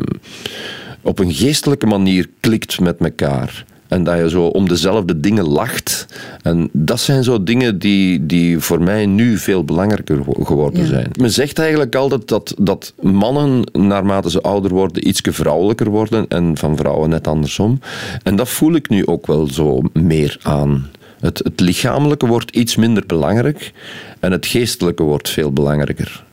op 1.02 1.20
een 1.20 1.34
geestelijke 1.34 1.86
manier 1.86 2.28
klikt 2.40 2.80
met 2.80 2.98
elkaar. 3.00 3.66
En 3.88 4.04
dat 4.04 4.18
je 4.18 4.30
zo 4.30 4.46
om 4.46 4.68
dezelfde 4.68 5.20
dingen 5.20 5.48
lacht. 5.48 6.06
En 6.42 6.70
dat 6.72 7.00
zijn 7.00 7.24
zo 7.24 7.44
dingen 7.44 7.80
die, 7.80 8.26
die 8.26 8.60
voor 8.60 8.82
mij 8.82 9.06
nu 9.06 9.38
veel 9.38 9.64
belangrijker 9.64 10.20
geworden 10.44 10.88
zijn. 10.88 11.12
Men 11.20 11.32
zegt 11.32 11.60
eigenlijk 11.60 11.96
altijd 11.96 12.28
dat, 12.28 12.54
dat 12.58 12.94
mannen, 13.02 13.64
naarmate 13.72 14.30
ze 14.30 14.42
ouder 14.42 14.72
worden, 14.72 15.08
iets 15.08 15.22
vrouwelijker 15.24 15.90
worden. 15.90 16.26
En 16.28 16.58
van 16.58 16.78
vrouwen 16.78 17.10
net 17.10 17.28
andersom. 17.28 17.80
En 18.24 18.36
dat 18.36 18.50
voel 18.50 18.76
ik 18.76 18.90
nu 18.90 19.06
ook 19.06 19.28
wel 19.28 19.48
zo 19.48 19.82
meer 19.94 20.38
aan. 20.42 20.90
Het, 21.20 21.42
het 21.44 21.60
lichamelijke 21.60 22.26
wordt 22.26 22.56
iets 22.56 22.76
minder 22.76 23.04
belangrijk 23.06 23.72
en 24.20 24.32
het 24.32 24.46
geestelijke 24.46 25.04
wordt 25.04 25.30
veel 25.30 25.52
belangrijker. 25.52 26.26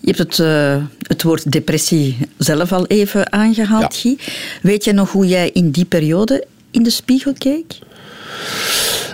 Je 0.00 0.14
hebt 0.14 0.18
het, 0.18 0.38
uh, 0.38 0.76
het 1.02 1.22
woord 1.22 1.52
depressie 1.52 2.16
zelf 2.36 2.72
al 2.72 2.86
even 2.86 3.32
aangehaald, 3.32 3.96
Guy. 3.96 4.18
Weet 4.62 4.84
je 4.84 4.92
nog 4.92 5.12
hoe 5.12 5.26
jij 5.26 5.50
in 5.50 5.70
die 5.70 5.84
periode 5.84 6.46
in 6.72 6.82
de 6.82 6.90
spiegel 6.90 7.32
keek? 7.38 7.78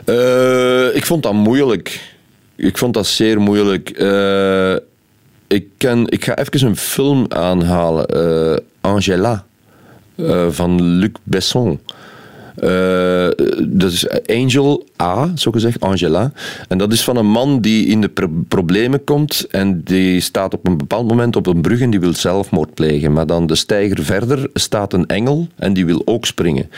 Uh, 0.07 0.95
ik 0.97 1.07
vond 1.07 1.23
dat 1.23 1.33
moeilijk. 1.33 2.15
Ik 2.57 2.79
vond 2.79 2.95
dat 2.95 3.07
zeer 3.07 3.41
moeilijk. 3.41 4.01
Uh, 4.01 4.75
ik, 5.47 5.67
ken, 5.77 6.09
ik 6.09 6.25
ga 6.25 6.37
even 6.37 6.67
een 6.67 6.77
film 6.77 7.27
aanhalen. 7.29 8.63
Angela 8.81 9.45
van 10.49 10.83
Luc 10.83 11.11
Besson. 11.23 11.81
Uh, 12.63 13.29
dat 13.69 13.93
is 13.93 14.09
Angel 14.27 14.85
A, 15.03 15.33
zo 15.37 15.51
gezegd, 15.51 15.81
Angela. 15.81 16.33
En 16.69 16.79
dat 16.79 16.93
is 16.93 17.05
van 17.05 17.17
een 17.17 17.31
man 17.31 17.61
die 17.61 17.87
in 17.87 18.01
de 18.01 18.11
problemen 18.49 19.05
komt 19.05 19.47
en 19.51 19.83
die 19.85 20.21
staat 20.21 20.55
op 20.55 20.67
een 20.67 20.77
bepaald 20.77 21.09
moment 21.09 21.37
op 21.37 21.47
een 21.47 21.61
brug 21.61 21.81
en 21.81 21.91
die 21.91 22.01
wil 22.01 22.15
zelfmoord 22.15 22.75
plegen. 22.75 23.13
Maar 23.13 23.27
dan 23.27 23.47
de 23.47 23.55
steiger 23.55 24.05
verder 24.05 24.51
staat 24.55 24.93
een 24.93 25.07
engel 25.07 25.49
en 25.57 25.73
die 25.73 25.87
wil 25.87 26.03
ook 26.05 26.27
springen. 26.27 26.71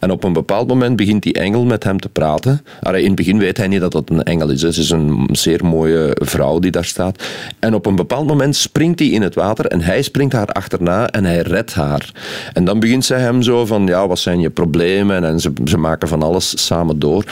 En 0.00 0.10
op 0.10 0.24
een 0.24 0.32
bepaald 0.32 0.68
moment 0.68 0.96
begint 0.96 1.22
die 1.22 1.32
engel 1.32 1.64
met 1.64 1.84
hem 1.84 2.00
te 2.00 2.08
praten. 2.08 2.62
in 2.80 3.04
het 3.04 3.14
begin 3.14 3.38
weet 3.38 3.56
hij 3.56 3.68
niet 3.68 3.80
dat 3.80 3.92
dat 3.92 4.10
een 4.10 4.22
engel 4.22 4.50
is. 4.50 4.62
Het 4.62 4.76
is 4.76 4.90
een 4.90 5.28
zeer 5.32 5.64
mooie 5.64 6.16
vrouw 6.22 6.58
die 6.58 6.70
daar 6.70 6.84
staat. 6.84 7.24
En 7.58 7.74
op 7.74 7.86
een 7.86 7.96
bepaald 7.96 8.26
moment 8.26 8.56
springt 8.56 8.98
hij 8.98 9.08
in 9.08 9.22
het 9.22 9.34
water 9.34 9.66
en 9.66 9.80
hij 9.80 10.02
springt 10.02 10.32
haar 10.32 10.48
achterna 10.48 11.08
en 11.08 11.24
hij 11.24 11.40
redt 11.40 11.74
haar. 11.74 12.12
En 12.52 12.64
dan 12.64 12.80
begint 12.80 13.04
zij 13.04 13.20
hem 13.20 13.42
zo 13.42 13.66
van, 13.66 13.86
ja, 13.86 14.08
wat 14.08 14.18
zijn 14.18 14.40
je 14.40 14.50
problemen? 14.50 15.15
En 15.24 15.40
ze, 15.40 15.78
maken 15.78 16.08
van 16.08 16.22
alles 16.22 16.66
samen 16.66 16.98
door. 16.98 17.24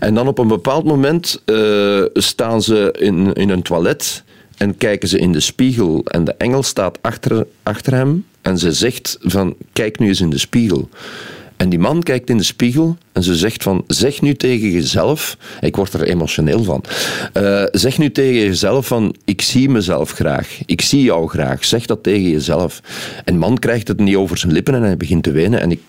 En 0.00 0.14
dan 0.14 0.28
op 0.28 0.38
een 0.38 0.48
bepaald 0.48 0.84
moment 0.84 1.42
uh, 1.46 2.04
staan 2.14 2.62
ze 2.62 2.94
in, 2.98 3.32
in 3.32 3.50
een 3.50 3.62
toilet 3.62 4.24
en 4.56 4.76
kijken 4.76 5.08
ze 5.08 5.18
in 5.18 5.32
de 5.32 5.40
spiegel. 5.40 6.04
En 6.04 6.24
de 6.24 6.34
engel 6.34 6.62
staat 6.62 6.98
achter, 7.00 7.46
achter 7.62 7.94
hem 7.94 8.24
en 8.42 8.58
ze 8.58 8.72
zegt 8.72 9.18
van, 9.20 9.54
kijk 9.72 9.98
nu 9.98 10.08
eens 10.08 10.20
in 10.20 10.30
de 10.30 10.38
spiegel. 10.38 10.88
En 11.60 11.68
die 11.68 11.78
man 11.78 12.02
kijkt 12.02 12.30
in 12.30 12.36
de 12.36 12.42
spiegel 12.42 12.96
en 13.12 13.22
ze 13.22 13.34
zegt 13.34 13.62
van, 13.62 13.84
zeg 13.86 14.20
nu 14.20 14.34
tegen 14.34 14.70
jezelf, 14.70 15.36
ik 15.60 15.76
word 15.76 15.92
er 15.92 16.02
emotioneel 16.02 16.64
van, 16.64 16.84
uh, 17.34 17.64
zeg 17.72 17.98
nu 17.98 18.10
tegen 18.10 18.34
jezelf 18.34 18.86
van, 18.86 19.14
ik 19.24 19.42
zie 19.42 19.68
mezelf 19.68 20.10
graag, 20.10 20.60
ik 20.66 20.80
zie 20.80 21.02
jou 21.02 21.28
graag, 21.28 21.64
zeg 21.64 21.86
dat 21.86 22.02
tegen 22.02 22.30
jezelf. 22.30 22.80
En 23.24 23.38
man 23.38 23.58
krijgt 23.58 23.88
het 23.88 24.00
niet 24.00 24.16
over 24.16 24.38
zijn 24.38 24.52
lippen 24.52 24.74
en 24.74 24.82
hij 24.82 24.96
begint 24.96 25.22
te 25.22 25.30
wenen 25.30 25.60
en 25.60 25.70
ik, 25.70 25.80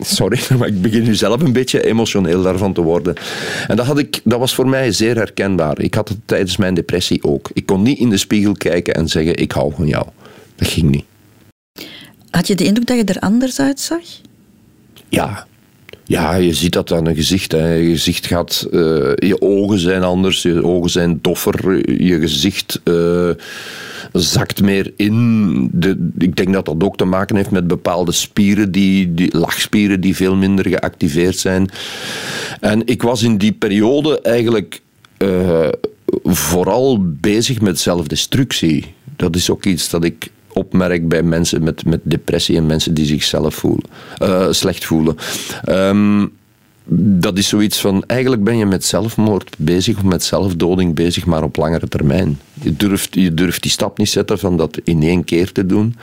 sorry, 0.00 0.40
maar 0.58 0.68
ik 0.68 0.82
begin 0.82 1.02
nu 1.02 1.14
zelf 1.14 1.42
een 1.42 1.52
beetje 1.52 1.84
emotioneel 1.84 2.42
daarvan 2.42 2.72
te 2.72 2.80
worden. 2.80 3.14
En 3.66 3.76
dat, 3.76 3.86
had 3.86 3.98
ik, 3.98 4.20
dat 4.24 4.38
was 4.38 4.54
voor 4.54 4.68
mij 4.68 4.92
zeer 4.92 5.16
herkenbaar. 5.16 5.80
Ik 5.80 5.94
had 5.94 6.08
het 6.08 6.18
tijdens 6.24 6.56
mijn 6.56 6.74
depressie 6.74 7.24
ook. 7.24 7.50
Ik 7.52 7.66
kon 7.66 7.82
niet 7.82 7.98
in 7.98 8.10
de 8.10 8.16
spiegel 8.16 8.52
kijken 8.52 8.94
en 8.94 9.08
zeggen, 9.08 9.36
ik 9.36 9.52
hou 9.52 9.72
van 9.74 9.86
jou. 9.86 10.06
Dat 10.56 10.68
ging 10.68 10.90
niet. 10.90 11.04
Had 12.30 12.46
je 12.46 12.54
de 12.54 12.64
indruk 12.64 12.86
dat 12.86 12.96
je 12.96 13.04
er 13.04 13.20
anders 13.20 13.60
uitzag? 13.60 14.02
Ja. 15.08 15.46
Ja, 16.04 16.34
je 16.34 16.54
ziet 16.54 16.72
dat 16.72 16.92
aan 16.92 17.06
een 17.06 17.14
gezicht. 17.14 17.52
Hè. 17.52 17.72
Je 17.72 17.90
gezicht 17.90 18.26
gaat... 18.26 18.66
Uh, 18.70 18.80
je 19.14 19.36
ogen 19.40 19.78
zijn 19.78 20.02
anders, 20.02 20.42
je 20.42 20.64
ogen 20.64 20.90
zijn 20.90 21.18
doffer, 21.22 21.90
je 22.02 22.20
gezicht... 22.20 22.80
Uh, 22.84 23.30
zakt 24.12 24.62
meer 24.62 24.92
in. 24.96 25.68
De, 25.72 26.10
ik 26.18 26.36
denk 26.36 26.52
dat 26.52 26.64
dat 26.64 26.82
ook 26.82 26.96
te 26.96 27.04
maken 27.04 27.36
heeft 27.36 27.50
met 27.50 27.66
bepaalde 27.66 28.12
spieren, 28.12 28.72
die, 28.72 29.14
die 29.14 29.36
lachspieren, 29.38 30.00
die 30.00 30.16
veel 30.16 30.36
minder 30.36 30.68
geactiveerd 30.68 31.38
zijn. 31.38 31.70
En 32.60 32.86
ik 32.86 33.02
was 33.02 33.22
in 33.22 33.38
die 33.38 33.52
periode 33.52 34.20
eigenlijk 34.20 34.80
uh, 35.18 35.68
vooral 36.24 36.98
bezig 37.02 37.60
met 37.60 37.80
zelfdestructie. 37.80 38.94
Dat 39.16 39.36
is 39.36 39.50
ook 39.50 39.64
iets 39.64 39.90
dat 39.90 40.04
ik 40.04 40.30
opmerk 40.58 41.08
bij 41.08 41.22
mensen 41.22 41.62
met, 41.62 41.84
met 41.84 42.00
depressie 42.02 42.56
en 42.56 42.66
mensen 42.66 42.94
die 42.94 43.06
zichzelf 43.06 43.54
voelen, 43.54 43.84
uh, 44.22 44.46
slecht 44.50 44.84
voelen. 44.84 45.16
Um, 45.68 46.36
dat 46.90 47.38
is 47.38 47.48
zoiets 47.48 47.80
van, 47.80 48.04
eigenlijk 48.06 48.44
ben 48.44 48.56
je 48.56 48.66
met 48.66 48.84
zelfmoord 48.84 49.54
bezig 49.58 49.96
of 49.96 50.02
met 50.02 50.22
zelfdoding 50.22 50.94
bezig, 50.94 51.26
maar 51.26 51.42
op 51.42 51.56
langere 51.56 51.88
termijn. 51.88 52.40
Je 52.62 52.76
durft, 52.76 53.14
je 53.14 53.34
durft 53.34 53.62
die 53.62 53.70
stap 53.70 53.98
niet 53.98 54.08
zetten 54.08 54.38
van 54.38 54.56
dat 54.56 54.80
in 54.84 55.02
één 55.02 55.24
keer 55.24 55.52
te 55.52 55.66
doen. 55.66 55.96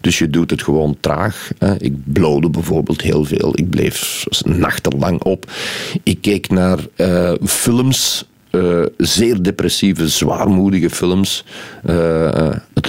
Dus 0.00 0.18
je 0.18 0.30
doet 0.30 0.50
het 0.50 0.62
gewoon 0.62 0.96
traag. 1.00 1.50
Hè. 1.58 1.80
Ik 1.82 1.94
blode 2.12 2.50
bijvoorbeeld 2.50 3.00
heel 3.00 3.24
veel. 3.24 3.52
Ik 3.54 3.70
bleef 3.70 4.24
nachtenlang 4.44 5.22
op. 5.22 5.50
Ik 6.02 6.20
keek 6.20 6.50
naar 6.50 6.78
uh, 6.96 7.32
films 7.44 8.24
uh, 8.50 8.82
zeer 8.96 9.42
depressieve, 9.42 10.08
zwaarmoedige 10.08 10.90
films. 10.90 11.44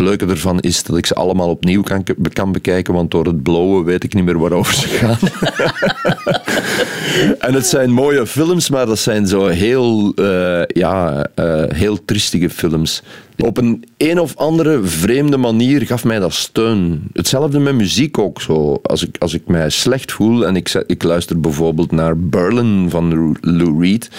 Leuke 0.03 0.25
ervan 0.25 0.59
is 0.59 0.83
dat 0.83 0.97
ik 0.97 1.05
ze 1.05 1.13
allemaal 1.13 1.49
opnieuw 1.49 1.81
kan, 1.81 2.03
kan 2.33 2.51
bekijken, 2.51 2.93
want 2.93 3.11
door 3.11 3.25
het 3.25 3.43
blowen 3.43 3.83
weet 3.83 4.03
ik 4.03 4.13
niet 4.13 4.23
meer 4.23 4.39
waarover 4.39 4.73
ze 4.73 4.87
gaan. 4.87 5.17
en 7.47 7.53
het 7.53 7.65
zijn 7.65 7.91
mooie 7.91 8.27
films, 8.27 8.69
maar 8.69 8.85
dat 8.85 8.99
zijn 8.99 9.27
zo 9.27 9.47
heel, 9.47 10.13
uh, 10.15 10.61
ja, 10.67 11.27
heel 11.73 12.05
triestige 12.05 12.49
films. 12.49 13.03
Op 13.37 13.57
een 13.57 13.83
een 13.97 14.19
of 14.19 14.37
andere 14.37 14.83
vreemde 14.83 15.37
manier 15.37 15.81
gaf 15.81 16.03
mij 16.03 16.19
dat 16.19 16.33
steun. 16.33 17.03
Hetzelfde 17.13 17.59
met 17.59 17.75
muziek 17.75 18.17
ook 18.17 18.41
zo. 18.41 18.79
Als 18.83 19.07
ik, 19.07 19.15
als 19.19 19.33
ik 19.33 19.47
mij 19.47 19.69
slecht 19.69 20.11
voel 20.11 20.45
en 20.45 20.55
ik, 20.55 20.83
ik 20.87 21.03
luister 21.03 21.39
bijvoorbeeld 21.39 21.91
naar 21.91 22.17
Berlin 22.17 22.89
van 22.89 23.37
Lou 23.41 23.81
Reed, 23.81 24.09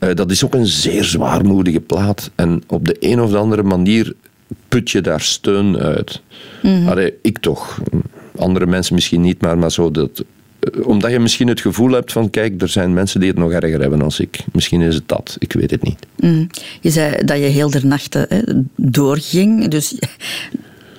uh, 0.00 0.14
dat 0.14 0.30
is 0.30 0.44
ook 0.44 0.54
een 0.54 0.66
zeer 0.66 1.04
zwaarmoedige 1.04 1.80
plaat. 1.80 2.30
En 2.34 2.62
op 2.66 2.86
de 2.86 2.96
een 3.00 3.20
of 3.20 3.34
andere 3.34 3.62
manier 3.62 4.14
put 4.74 4.90
je 4.90 5.00
daar 5.00 5.20
steun 5.20 5.78
uit. 5.78 6.20
Mm 6.62 6.92
ik 7.22 7.38
toch. 7.38 7.80
Andere 8.36 8.66
mensen 8.66 8.94
misschien 8.94 9.20
niet, 9.20 9.40
maar, 9.40 9.58
maar 9.58 9.72
zo 9.72 9.90
dat 9.90 10.24
eh, 10.58 10.86
omdat 10.86 11.10
je 11.10 11.18
misschien 11.18 11.48
het 11.48 11.60
gevoel 11.60 11.90
hebt 11.90 12.12
van, 12.12 12.30
kijk, 12.30 12.62
er 12.62 12.68
zijn 12.68 12.94
mensen 12.94 13.20
die 13.20 13.28
het 13.28 13.38
nog 13.38 13.50
erger 13.50 13.80
hebben 13.80 13.98
dan 13.98 14.12
ik. 14.18 14.38
Misschien 14.52 14.80
is 14.80 14.94
het 14.94 15.08
dat, 15.08 15.36
ik 15.38 15.52
weet 15.52 15.70
het 15.70 15.82
niet. 15.82 16.06
Mm. 16.16 16.46
Je 16.80 16.90
zei 16.90 17.24
dat 17.24 17.38
je 17.38 17.44
heel 17.44 17.70
de 17.70 17.86
nachten 17.86 18.26
hè, 18.28 18.40
doorging, 18.76 19.68
dus 19.68 19.98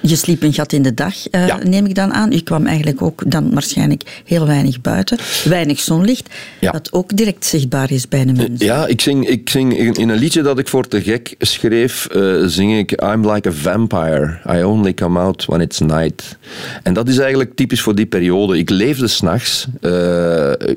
je 0.09 0.15
sliep 0.15 0.43
een 0.43 0.53
gat 0.53 0.73
in 0.73 0.81
de 0.81 0.93
dag, 0.93 1.13
uh, 1.31 1.55
neem 1.55 1.85
ik 1.85 1.95
dan 1.95 2.13
aan. 2.13 2.31
Je 2.31 2.41
kwam 2.41 2.65
eigenlijk 2.65 3.01
ook 3.01 3.31
dan 3.31 3.53
waarschijnlijk 3.53 4.21
heel 4.25 4.45
weinig 4.45 4.81
buiten. 4.81 5.17
Weinig 5.43 5.79
zonlicht, 5.79 6.29
ja. 6.59 6.71
dat 6.71 6.93
ook 6.93 7.17
direct 7.17 7.45
zichtbaar 7.45 7.91
is 7.91 8.07
bij 8.07 8.25
de 8.25 8.33
mensen. 8.33 8.65
Ja, 8.65 8.87
ik 8.87 9.01
zing, 9.01 9.27
ik 9.27 9.49
zing 9.49 9.97
in 9.97 10.09
een 10.09 10.17
liedje 10.17 10.41
dat 10.41 10.59
ik 10.59 10.67
voor 10.67 10.87
te 10.87 11.01
gek 11.01 11.35
schreef, 11.39 12.07
uh, 12.15 12.43
zing 12.45 12.77
ik 12.77 12.91
I'm 13.03 13.31
like 13.31 13.49
a 13.49 13.51
vampire. 13.51 14.39
I 14.51 14.63
only 14.63 14.93
come 14.93 15.19
out 15.19 15.45
when 15.45 15.61
it's 15.61 15.79
night. 15.79 16.37
En 16.83 16.93
dat 16.93 17.07
is 17.07 17.17
eigenlijk 17.17 17.55
typisch 17.55 17.81
voor 17.81 17.95
die 17.95 18.05
periode. 18.05 18.57
Ik 18.57 18.69
leefde 18.69 19.07
s'nachts. 19.07 19.67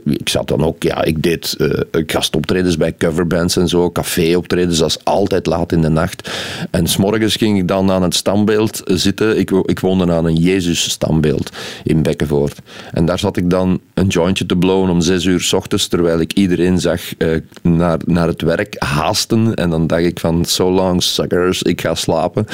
Ik 0.04 0.28
zat 0.28 0.48
dan 0.48 0.64
ook, 0.64 0.82
ja, 0.82 1.04
ik 1.04 1.22
deed 1.22 1.56
gastoptredens 1.90 2.76
bij 2.76 2.94
coverbands 2.98 3.56
en 3.56 3.68
zo, 3.68 3.90
caféoptredens, 3.90 4.78
dat 4.78 4.88
is 4.88 5.04
altijd 5.04 5.46
laat 5.46 5.72
in 5.72 5.82
de 5.82 5.88
nacht. 5.88 6.30
En 6.70 6.86
s'morgens 6.86 7.36
ging 7.36 7.58
ik 7.58 7.68
dan 7.68 7.90
aan 7.90 8.02
het 8.02 8.14
standbeeld 8.14 8.82
zitten 8.84 9.17
ik, 9.20 9.50
ik 9.50 9.80
woonde 9.80 10.12
aan 10.12 10.24
een 10.24 10.36
Jezus-standbeeld 10.36 11.50
in 11.84 12.02
Bekkenvoort. 12.02 12.58
En 12.92 13.04
daar 13.04 13.18
zat 13.18 13.36
ik 13.36 13.50
dan 13.50 13.80
een 13.94 14.06
jointje 14.06 14.46
te 14.46 14.56
blowen 14.56 14.90
om 14.90 15.00
zes 15.00 15.24
uur 15.24 15.40
s 15.40 15.52
ochtends, 15.52 15.86
terwijl 15.86 16.20
ik 16.20 16.32
iedereen 16.32 16.78
zag 16.78 17.00
uh, 17.18 17.36
naar, 17.62 17.98
naar 18.04 18.26
het 18.26 18.42
werk 18.42 18.76
haasten. 18.78 19.54
En 19.54 19.70
dan 19.70 19.86
dacht 19.86 20.04
ik 20.04 20.20
van, 20.20 20.44
so 20.44 20.70
long 20.70 21.02
suckers, 21.02 21.62
ik 21.62 21.80
ga 21.80 21.94
slapen. 21.94 22.46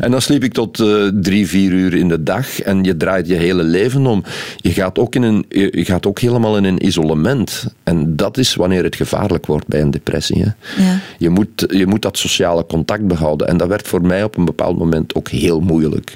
En 0.00 0.10
dan 0.10 0.22
sliep 0.22 0.44
ik 0.44 0.52
tot 0.52 0.78
uh, 0.78 1.08
drie, 1.20 1.46
vier 1.48 1.72
uur 1.72 1.94
in 1.94 2.08
de 2.08 2.22
dag. 2.22 2.60
En 2.60 2.84
je 2.84 2.96
draait 2.96 3.26
je 3.26 3.34
hele 3.34 3.62
leven 3.62 4.06
om. 4.06 4.22
Je 4.56 4.72
gaat 4.72 4.98
ook, 4.98 5.14
in 5.14 5.22
een, 5.22 5.44
je 5.48 5.84
gaat 5.84 6.06
ook 6.06 6.18
helemaal 6.18 6.56
in 6.56 6.64
een 6.64 6.86
isolement. 6.86 7.66
En 7.82 8.16
dat 8.16 8.38
is 8.38 8.54
wanneer 8.54 8.84
het 8.84 8.96
gevaarlijk 8.96 9.46
wordt 9.46 9.66
bij 9.66 9.80
een 9.80 9.90
depressie. 9.90 10.42
Hè. 10.42 10.82
Ja. 10.82 11.00
Je, 11.18 11.28
moet, 11.28 11.66
je 11.68 11.86
moet 11.86 12.02
dat 12.02 12.18
sociale 12.18 12.66
contact 12.66 13.06
behouden. 13.06 13.48
En 13.48 13.56
dat 13.56 13.68
werd 13.68 13.88
voor 13.88 14.02
mij 14.02 14.24
op 14.24 14.36
een 14.36 14.44
bepaald 14.44 14.78
moment 14.78 15.14
ook 15.14 15.28
heel 15.28 15.60
moeilijk. 15.60 16.07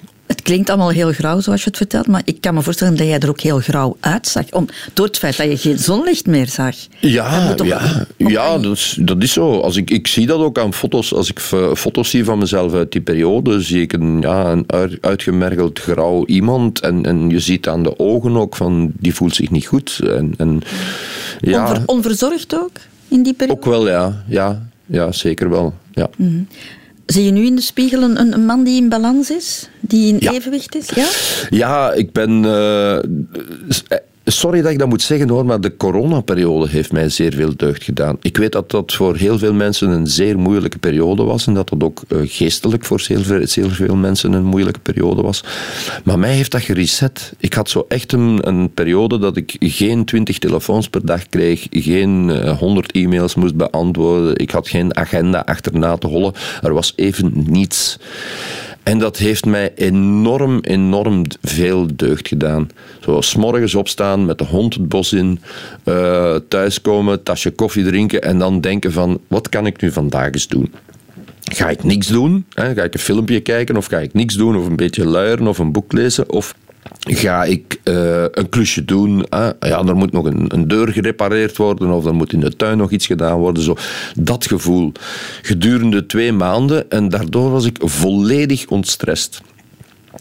Het 0.42 0.50
klinkt 0.50 0.70
allemaal 0.70 0.90
heel 0.90 1.12
grauw 1.12 1.40
zoals 1.40 1.60
je 1.60 1.68
het 1.68 1.76
vertelt, 1.76 2.06
maar 2.06 2.22
ik 2.24 2.40
kan 2.40 2.54
me 2.54 2.62
voorstellen 2.62 2.96
dat 2.96 3.06
jij 3.06 3.18
er 3.18 3.28
ook 3.28 3.40
heel 3.40 3.58
grauw 3.58 3.96
uitzag. 4.00 4.50
Om, 4.50 4.68
door 4.92 5.06
het 5.06 5.18
feit 5.18 5.36
dat 5.36 5.46
je 5.46 5.56
geen 5.56 5.78
zonlicht 5.78 6.26
meer 6.26 6.46
zag. 6.46 6.76
Ja, 7.00 7.54
ja, 7.64 8.06
ja 8.16 8.58
dat, 8.58 8.72
is, 8.72 8.98
dat 9.00 9.22
is 9.22 9.32
zo. 9.32 9.60
Als 9.60 9.76
ik, 9.76 9.90
ik 9.90 10.06
zie 10.06 10.26
dat 10.26 10.40
ook 10.40 10.58
aan 10.58 10.74
foto's. 10.74 11.14
Als 11.14 11.30
ik 11.30 11.40
foto's 11.74 12.10
zie 12.10 12.24
van 12.24 12.38
mezelf 12.38 12.74
uit 12.74 12.92
die 12.92 13.00
periode, 13.00 13.60
zie 13.60 13.80
ik 13.80 13.92
een, 13.92 14.20
ja, 14.20 14.50
een 14.50 14.66
uitgemergeld 15.00 15.78
grauw 15.78 16.26
iemand. 16.26 16.80
En, 16.80 17.04
en 17.04 17.30
je 17.30 17.40
ziet 17.40 17.68
aan 17.68 17.82
de 17.82 17.98
ogen 17.98 18.36
ook 18.36 18.56
van, 18.56 18.92
die 18.98 19.14
voelt 19.14 19.34
zich 19.34 19.50
niet 19.50 19.66
goed. 19.66 20.00
En, 20.04 20.34
en, 20.36 20.60
ja. 21.40 21.82
onverzorgd 21.86 22.54
ook 22.54 22.76
in 23.08 23.22
die 23.22 23.34
periode? 23.34 23.60
Ook 23.60 23.66
wel, 23.66 23.88
ja. 23.88 24.24
Ja, 24.26 24.68
ja 24.86 25.12
zeker 25.12 25.50
wel. 25.50 25.74
Ja. 25.92 26.10
Mhm. 26.16 26.42
Zie 27.12 27.24
je 27.24 27.30
nu 27.30 27.44
in 27.44 27.54
de 27.54 27.62
spiegel 27.62 28.02
een, 28.02 28.32
een, 28.32 28.44
man 28.44 28.64
die 28.64 28.82
in 28.82 28.88
balans 28.88 29.30
is? 29.30 29.68
Die 29.80 30.14
in 30.14 30.28
evenwicht 30.28 30.74
is? 30.74 30.88
Ja, 30.88 31.08
ja 31.50 31.92
ik 31.92 32.12
ben... 32.12 32.44
Uh, 32.44 32.98
Sorry 34.24 34.62
dat 34.62 34.70
ik 34.70 34.78
dat 34.78 34.88
moet 34.88 35.02
zeggen 35.02 35.28
hoor, 35.28 35.46
maar 35.46 35.60
de 35.60 35.76
coronaperiode 35.76 36.68
heeft 36.68 36.92
mij 36.92 37.08
zeer 37.08 37.32
veel 37.32 37.56
deugd 37.56 37.82
gedaan. 37.82 38.16
Ik 38.20 38.36
weet 38.36 38.52
dat 38.52 38.70
dat 38.70 38.92
voor 38.92 39.16
heel 39.16 39.38
veel 39.38 39.52
mensen 39.52 39.88
een 39.88 40.06
zeer 40.06 40.38
moeilijke 40.38 40.78
periode 40.78 41.22
was 41.22 41.46
en 41.46 41.54
dat 41.54 41.68
dat 41.68 41.82
ook 41.82 42.02
uh, 42.08 42.18
geestelijk 42.24 42.84
voor 42.84 43.00
zeer 43.00 43.70
veel, 43.70 43.96
mensen 43.96 44.32
een 44.32 44.44
moeilijke 44.44 44.80
periode 44.80 45.22
was. 45.22 45.44
Maar 46.04 46.18
mij 46.18 46.34
heeft 46.34 46.50
dat 46.50 46.62
gereset. 46.62 47.32
Ik 47.38 47.52
had 47.52 47.70
zo 47.70 47.84
echt 47.88 48.12
een, 48.12 48.48
een 48.48 48.70
periode 48.74 49.18
dat 49.18 49.36
ik 49.36 49.56
geen 49.58 50.04
twintig 50.04 50.38
telefoons 50.38 50.88
per 50.88 51.06
dag 51.06 51.28
kreeg, 51.28 51.66
geen 51.70 52.28
uh, 52.28 52.58
honderd 52.58 52.92
e-mails 52.92 53.34
moest 53.34 53.56
beantwoorden, 53.56 54.36
ik 54.36 54.50
had 54.50 54.68
geen 54.68 54.96
agenda 54.96 55.42
achterna 55.46 55.96
te 55.96 56.06
hollen. 56.06 56.32
Er 56.62 56.74
was 56.74 56.92
even 56.96 57.32
niets. 57.34 57.98
En 58.82 58.98
dat 58.98 59.16
heeft 59.16 59.44
mij 59.44 59.72
enorm, 59.74 60.58
enorm 60.60 61.24
veel 61.42 61.86
deugd 61.96 62.28
gedaan. 62.28 62.70
Zo, 63.00 63.20
s 63.20 63.36
morgens 63.36 63.74
opstaan, 63.74 64.24
met 64.24 64.38
de 64.38 64.44
hond 64.44 64.74
het 64.74 64.88
bos 64.88 65.12
in, 65.12 65.40
uh, 65.84 66.36
thuiskomen, 66.48 67.22
tasje 67.22 67.50
koffie 67.50 67.84
drinken 67.84 68.22
en 68.22 68.38
dan 68.38 68.60
denken 68.60 68.92
van, 68.92 69.20
wat 69.28 69.48
kan 69.48 69.66
ik 69.66 69.80
nu 69.80 69.92
vandaag 69.92 70.32
eens 70.32 70.48
doen? 70.48 70.72
Ga 71.42 71.68
ik 71.68 71.84
niks 71.84 72.06
doen? 72.06 72.44
Hè? 72.54 72.74
Ga 72.74 72.82
ik 72.82 72.94
een 72.94 73.00
filmpje 73.00 73.40
kijken 73.40 73.76
of 73.76 73.86
ga 73.86 73.98
ik 73.98 74.12
niks 74.14 74.34
doen? 74.34 74.56
Of 74.56 74.66
een 74.66 74.76
beetje 74.76 75.06
luieren 75.06 75.46
of 75.46 75.58
een 75.58 75.72
boek 75.72 75.92
lezen? 75.92 76.30
Of 76.30 76.54
ga 77.00 77.44
ik 77.44 77.80
uh, 77.84 78.24
een 78.30 78.48
klusje 78.48 78.84
doen. 78.84 79.26
Ja, 79.30 79.56
er 79.60 79.96
moet 79.96 80.12
nog 80.12 80.24
een, 80.24 80.44
een, 80.48 80.68
deur 80.68 80.88
gerepareerd 80.88 81.56
worden 81.56 81.90
of 81.90 82.04
er 82.04 82.14
moet 82.14 82.32
in 82.32 82.40
de 82.40 82.56
tuin 82.56 82.78
nog 82.78 82.90
iets 82.90 83.06
gedaan 83.06 83.38
worden. 83.38 83.62
Zo. 83.62 83.76
Dat 84.18 84.46
gevoel. 84.46 84.92
Gedurende 85.42 86.06
twee 86.06 86.32
maanden 86.32 86.90
en 86.90 87.08
daardoor 87.08 87.50
was 87.50 87.64
ik 87.64 87.78
volledig 87.80 88.66
ontstrest. 88.66 89.40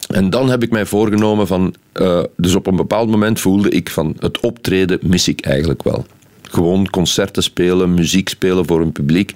En 0.08 0.30
dan 0.30 0.50
heb 0.50 0.64
ik 0.64 0.72
mij 0.72 0.86
voorgenomen 0.86 1.48
van... 1.48 1.74
Uh, 1.94 2.24
dus 2.38 2.56
op 2.56 2.68
een 2.68 2.76
bepaald 2.76 3.10
moment 3.10 3.40
voelde 3.40 3.70
ik 3.70 3.90
van 3.90 4.16
het 4.20 4.40
optreden 4.40 5.00
mis 5.02 5.28
ik 5.28 5.42
eigenlijk 5.42 5.84
wel. 5.84 6.06
Gewoon 6.42 6.90
concerten 6.90 7.44
spelen, 7.44 7.94
muziek 7.94 8.30
spelen 8.30 8.66
voor 8.66 8.82
een 8.82 8.92
publiek 8.92 9.34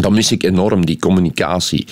dan 0.00 0.12
mis 0.12 0.32
ik 0.32 0.42
enorm 0.42 0.86
die 0.86 0.98
communicatie. 0.98 1.86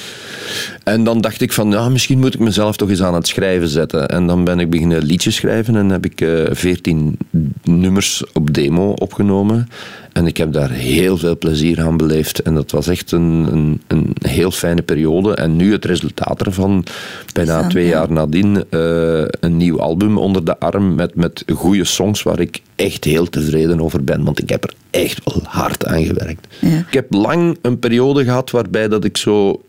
En 0.84 1.04
dan 1.04 1.20
dacht 1.20 1.40
ik 1.40 1.52
van, 1.52 1.70
ja, 1.70 1.88
misschien 1.88 2.18
moet 2.18 2.34
ik 2.34 2.40
mezelf 2.40 2.76
toch 2.76 2.88
eens 2.88 3.02
aan 3.02 3.14
het 3.14 3.26
schrijven 3.26 3.68
zetten. 3.68 4.08
En 4.08 4.26
dan 4.26 4.44
ben 4.44 4.60
ik 4.60 4.70
beginnen 4.70 5.02
liedjes 5.02 5.34
schrijven 5.34 5.76
en 5.76 5.88
heb 5.88 6.04
ik 6.04 6.20
eh, 6.20 6.44
veertien 6.50 7.18
nummers 7.62 8.24
op 8.32 8.54
demo 8.54 8.90
opgenomen. 8.90 9.68
En 10.12 10.26
ik 10.26 10.36
heb 10.36 10.52
daar 10.52 10.70
heel 10.70 11.16
veel 11.16 11.38
plezier 11.38 11.82
aan 11.82 11.96
beleefd. 11.96 12.42
En 12.42 12.54
dat 12.54 12.70
was 12.70 12.88
echt 12.88 13.12
een, 13.12 13.48
een, 13.52 13.80
een 13.86 14.14
heel 14.20 14.50
fijne 14.50 14.82
periode. 14.82 15.34
En 15.34 15.56
nu 15.56 15.72
het 15.72 15.84
resultaat 15.84 16.42
ervan, 16.42 16.84
bijna 17.32 17.66
twee 17.68 17.86
jaar 17.86 18.12
nadien, 18.12 18.64
uh, 18.70 19.24
een 19.40 19.56
nieuw 19.56 19.80
album 19.80 20.18
onder 20.18 20.44
de 20.44 20.58
arm 20.58 20.94
met, 20.94 21.14
met 21.14 21.44
goede 21.54 21.84
songs 21.84 22.22
waar 22.22 22.40
ik 22.40 22.62
echt 22.76 23.04
heel 23.04 23.28
tevreden 23.28 23.80
over 23.80 24.04
ben. 24.04 24.24
Want 24.24 24.42
ik 24.42 24.48
heb 24.48 24.64
er 24.64 24.74
echt 24.90 25.20
wel 25.24 25.42
hard 25.44 25.86
aan 25.86 26.04
gewerkt. 26.04 26.46
Ik 26.60 26.94
heb 26.94 27.12
lang 27.12 27.58
een 27.62 27.78
periode 27.78 28.24
gehad 28.24 28.50
waarbij 28.50 28.88
dat 28.88 29.04
ik 29.04 29.16
zo 29.16 29.62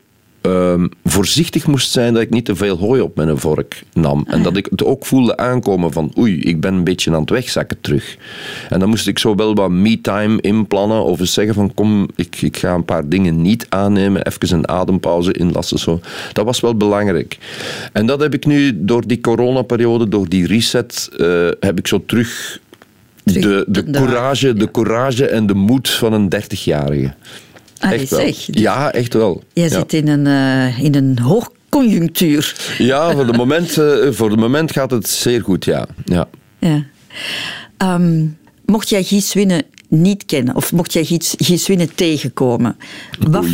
Ehm, 0.44 0.88
voorzichtig 1.04 1.68
moest 1.68 1.92
zijn 1.92 2.14
dat 2.14 2.22
ik 2.22 2.30
niet 2.30 2.46
te 2.46 2.56
veel 2.56 2.78
hooi 2.78 3.02
op 3.02 3.16
mijn 3.16 3.38
vork 3.38 3.84
nam. 3.94 4.26
En 4.28 4.44
dat 4.44 4.58
ik 4.58 4.68
het 4.70 4.84
ook 4.84 5.06
voelde 5.06 5.38
aankomen 5.38 5.92
van 5.92 6.14
oei, 6.18 6.40
ik 6.40 6.62
ben 6.62 6.74
een 6.74 6.84
beetje 6.84 7.12
aan 7.12 7.20
het 7.20 7.30
wegzakken 7.30 7.78
terug. 7.82 8.18
En 8.70 8.80
dan 8.80 8.90
moest 8.90 9.08
ik 9.08 9.20
zo 9.20 9.36
wel 9.36 9.56
wat 9.56 9.70
me-time 9.70 10.42
inplannen 10.42 11.04
of 11.04 11.20
eens 11.20 11.34
zeggen 11.34 11.54
van 11.54 11.74
kom, 11.74 12.08
ik, 12.16 12.42
ik 12.42 12.58
ga 12.58 12.74
een 12.74 12.86
paar 12.86 13.10
dingen 13.10 13.42
niet 13.42 13.66
aannemen, 13.70 14.26
even 14.26 14.58
een 14.58 14.68
adempauze 14.68 15.34
inlassen. 15.34 15.80
Zo. 15.80 16.00
Dat 16.34 16.46
was 16.46 16.60
wel 16.60 16.76
belangrijk. 16.76 17.38
En 17.94 18.06
dat 18.06 18.20
heb 18.20 18.34
ik 18.34 18.46
nu 18.46 18.86
door 18.86 19.08
die 19.08 19.22
coronaperiode, 19.22 20.08
door 20.08 20.30
die 20.30 20.48
reset, 20.48 21.10
uh, 21.18 21.50
heb 21.60 21.80
ik 21.80 21.88
zo 21.88 22.04
terug 22.06 22.60
de, 23.24 23.66
de, 23.68 23.84
courage, 23.92 24.54
de 24.54 24.72
courage 24.72 25.28
en 25.28 25.46
de 25.46 25.54
moed 25.54 25.90
van 25.90 26.14
een 26.14 26.30
dertigjarige. 26.30 27.14
Echt 27.91 28.10
wel. 28.10 28.19
Dus 28.19 28.50
ja, 28.52 28.91
echt 28.91 29.13
wel. 29.13 29.43
Jij 29.54 29.69
zit 29.69 29.93
in 29.93 30.08
een, 30.08 30.26
uh, 30.26 30.80
in 30.84 30.96
een 30.96 31.19
hoogconjunctuur. 31.19 32.76
Ja, 32.78 33.12
voor 33.12 33.26
de, 33.26 33.34
moment, 33.34 33.78
uh, 33.78 34.12
voor 34.12 34.30
de 34.30 34.38
moment 34.38 34.72
gaat 34.72 34.91
het 34.91 35.10
zeer 35.10 35.41
goed, 35.41 35.65
ja. 35.65 35.88
ja. 36.06 36.28
ja. 36.60 36.84
Um, 37.78 38.38
mocht 38.65 38.89
jij 38.89 39.04
Gies 39.04 39.34
Winnen 39.34 39.63
niet 39.88 40.26
kennen, 40.26 40.56
of 40.56 40.72
mocht 40.72 40.93
jij 40.93 41.06
Gies, 41.06 41.34
Gies 41.38 41.67
Winnen 41.67 41.96
tegenkomen, 41.96 42.78
wat, 43.30 43.46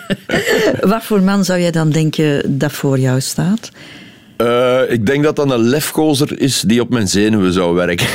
wat 0.92 1.04
voor 1.04 1.22
man 1.22 1.44
zou 1.44 1.60
jij 1.60 1.70
dan 1.70 1.90
denken 1.90 2.58
dat 2.58 2.72
voor 2.72 2.98
jou 2.98 3.20
staat? 3.20 3.70
Uh, 4.36 4.90
ik 4.90 5.06
denk 5.06 5.24
dat 5.24 5.36
dat 5.36 5.50
een 5.50 5.62
lefgozer 5.62 6.40
is 6.40 6.60
die 6.60 6.80
op 6.80 6.90
mijn 6.90 7.08
zenuwen 7.08 7.52
zou 7.52 7.74
werken. 7.74 8.06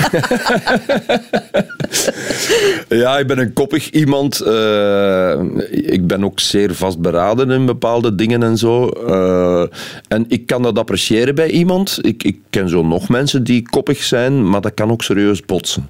ja, 3.01 3.17
ik 3.17 3.27
ben 3.27 3.39
een 3.39 3.53
koppig 3.53 3.89
iemand. 3.89 4.41
Uh, 4.45 5.41
ik 5.69 6.07
ben 6.07 6.23
ook 6.23 6.39
zeer 6.39 6.75
vastberaden 6.75 7.51
in 7.51 7.65
bepaalde 7.65 8.15
dingen 8.15 8.43
en 8.43 8.57
zo. 8.57 8.89
Uh, 9.07 9.65
en 10.07 10.25
ik 10.27 10.45
kan 10.45 10.62
dat 10.62 10.79
appreciëren 10.79 11.36
bij 11.36 11.49
iemand. 11.49 11.99
Ik, 12.01 12.23
ik 12.23 12.39
ken 12.49 12.69
zo 12.69 12.84
nog 12.84 13.10
mensen 13.10 13.43
die 13.43 13.69
koppig 13.69 14.03
zijn, 14.03 14.49
maar 14.49 14.62
dat 14.62 14.73
kan 14.73 14.91
ook 14.91 15.03
serieus 15.03 15.41
botsen. 15.45 15.89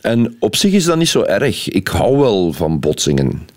en 0.00 0.36
op 0.40 0.56
zich 0.56 0.72
is 0.72 0.84
dat 0.84 0.98
niet 0.98 1.08
zo 1.08 1.22
erg. 1.22 1.68
Ik 1.68 1.88
hou 1.88 2.18
wel 2.18 2.52
van 2.52 2.80
botsingen. 2.80 3.56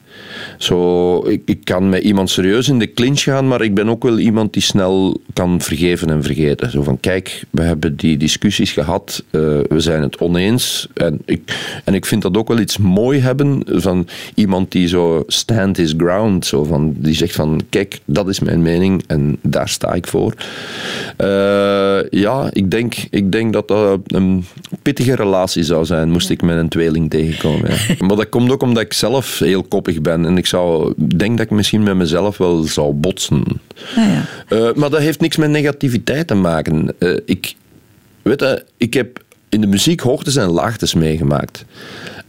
Zo, 0.63 1.19
ik, 1.27 1.41
ik 1.45 1.59
kan 1.63 1.89
met 1.89 2.03
iemand 2.03 2.29
serieus 2.29 2.69
in 2.69 2.79
de 2.79 2.93
clinch 2.93 3.21
gaan, 3.21 3.47
maar 3.47 3.61
ik 3.61 3.73
ben 3.73 3.89
ook 3.89 4.03
wel 4.03 4.19
iemand 4.19 4.53
die 4.53 4.61
snel 4.61 5.21
kan 5.33 5.61
vergeven 5.61 6.09
en 6.09 6.23
vergeten. 6.23 6.71
Zo 6.71 6.83
van, 6.83 6.99
kijk, 6.99 7.43
we 7.49 7.61
hebben 7.61 7.95
die 7.95 8.17
discussies 8.17 8.71
gehad, 8.71 9.23
uh, 9.31 9.41
we 9.67 9.79
zijn 9.79 10.01
het 10.01 10.17
oneens. 10.17 10.87
En 10.93 11.21
ik, 11.25 11.41
en 11.85 11.93
ik 11.93 12.05
vind 12.05 12.21
dat 12.21 12.37
ook 12.37 12.47
wel 12.47 12.59
iets 12.59 12.77
mooi 12.77 13.19
hebben 13.19 13.63
van 13.65 14.07
iemand 14.35 14.71
die 14.71 14.87
zo 14.87 15.23
stand 15.27 15.77
his 15.77 15.93
ground, 15.97 16.45
zo 16.45 16.63
van, 16.63 16.93
die 16.97 17.15
zegt 17.15 17.35
van, 17.35 17.61
kijk, 17.69 17.99
dat 18.05 18.29
is 18.29 18.39
mijn 18.39 18.61
mening 18.61 19.03
en 19.07 19.37
daar 19.41 19.69
sta 19.69 19.93
ik 19.93 20.07
voor. 20.07 20.33
Uh, 21.17 22.09
ja, 22.09 22.49
ik 22.51 22.71
denk, 22.71 22.95
ik 23.09 23.31
denk 23.31 23.53
dat 23.53 23.67
dat 23.67 23.99
een 24.05 24.45
pittige 24.81 25.15
relatie 25.15 25.63
zou 25.63 25.85
zijn, 25.85 26.09
moest 26.09 26.29
ik 26.29 26.41
met 26.41 26.57
een 26.57 26.69
tweeling 26.69 27.09
tegenkomen. 27.09 27.71
Ja. 27.71 27.95
Maar 28.05 28.15
dat 28.15 28.29
komt 28.29 28.51
ook 28.51 28.61
omdat 28.61 28.83
ik 28.83 28.93
zelf 28.93 29.39
heel 29.39 29.63
koppig 29.63 30.01
ben 30.01 30.25
en 30.25 30.37
ik 30.37 30.49
zou, 30.51 30.93
denk 31.15 31.37
dat 31.37 31.45
ik 31.45 31.51
misschien 31.51 31.83
met 31.83 31.95
mezelf 31.95 32.37
wel 32.37 32.63
zou 32.63 32.93
botsen. 32.93 33.43
Ah, 33.95 33.95
ja. 33.95 34.25
Uh, 34.49 34.73
maar 34.73 34.89
dat 34.89 34.99
heeft 34.99 35.19
niks 35.19 35.37
met 35.37 35.49
negativiteit 35.49 36.27
te 36.27 36.35
maken. 36.35 36.93
Uh, 36.99 37.17
ik, 37.25 37.55
weet 38.21 38.63
ik 38.77 38.93
heb 38.93 39.23
in 39.49 39.61
de 39.61 39.67
muziek 39.67 39.99
hoogtes 39.99 40.35
en 40.35 40.49
laagtes 40.49 40.93
meegemaakt. 40.93 41.65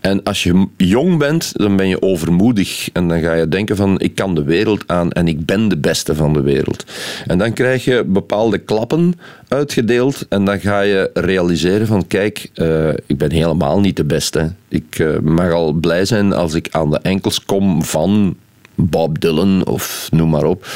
En 0.03 0.23
als 0.23 0.43
je 0.43 0.67
jong 0.77 1.19
bent, 1.19 1.53
dan 1.57 1.77
ben 1.77 1.89
je 1.89 2.03
overmoedig. 2.03 2.89
En 2.93 3.09
dan 3.09 3.21
ga 3.21 3.35
je 3.35 3.49
denken 3.49 3.77
van, 3.77 4.01
ik 4.01 4.15
kan 4.15 4.35
de 4.35 4.45
wereld 4.45 4.85
aan 4.87 5.13
en 5.13 5.29
ik 5.29 5.47
ben 5.47 5.69
de 5.69 5.77
beste 5.77 6.15
van 6.15 6.33
de 6.33 6.41
wereld. 6.41 6.85
En 7.27 7.39
dan 7.39 7.53
krijg 7.53 7.85
je 7.85 8.05
bepaalde 8.07 8.59
klappen 8.59 9.15
uitgedeeld. 9.49 10.27
En 10.29 10.45
dan 10.45 10.61
ga 10.61 10.81
je 10.81 11.11
realiseren 11.15 11.87
van, 11.87 12.07
kijk, 12.07 12.51
uh, 12.55 12.89
ik 13.07 13.19
ben 13.19 13.31
helemaal 13.31 13.81
niet 13.81 13.97
de 13.97 14.05
beste. 14.05 14.53
Ik 14.69 14.99
uh, 14.99 15.19
mag 15.19 15.53
al 15.53 15.73
blij 15.73 16.05
zijn 16.05 16.33
als 16.33 16.55
ik 16.55 16.69
aan 16.71 16.91
de 16.91 16.99
enkels 17.03 17.45
kom 17.45 17.83
van 17.83 18.37
Bob 18.75 19.21
Dylan 19.21 19.67
of 19.67 20.09
noem 20.11 20.31
maar 20.31 20.45
op. 20.45 20.67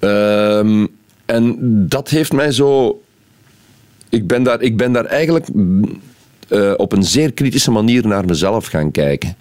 Uh, 0.00 0.58
en 1.24 1.56
dat 1.88 2.08
heeft 2.08 2.32
mij 2.32 2.52
zo... 2.52 3.00
Ik 4.08 4.26
ben 4.26 4.42
daar, 4.42 4.60
ik 4.60 4.76
ben 4.76 4.92
daar 4.92 5.04
eigenlijk 5.04 5.46
uh, 6.50 6.72
op 6.76 6.92
een 6.92 7.04
zeer 7.04 7.32
kritische 7.32 7.70
manier 7.70 8.06
naar 8.06 8.24
mezelf 8.24 8.66
gaan 8.66 8.90
kijken. 8.90 9.36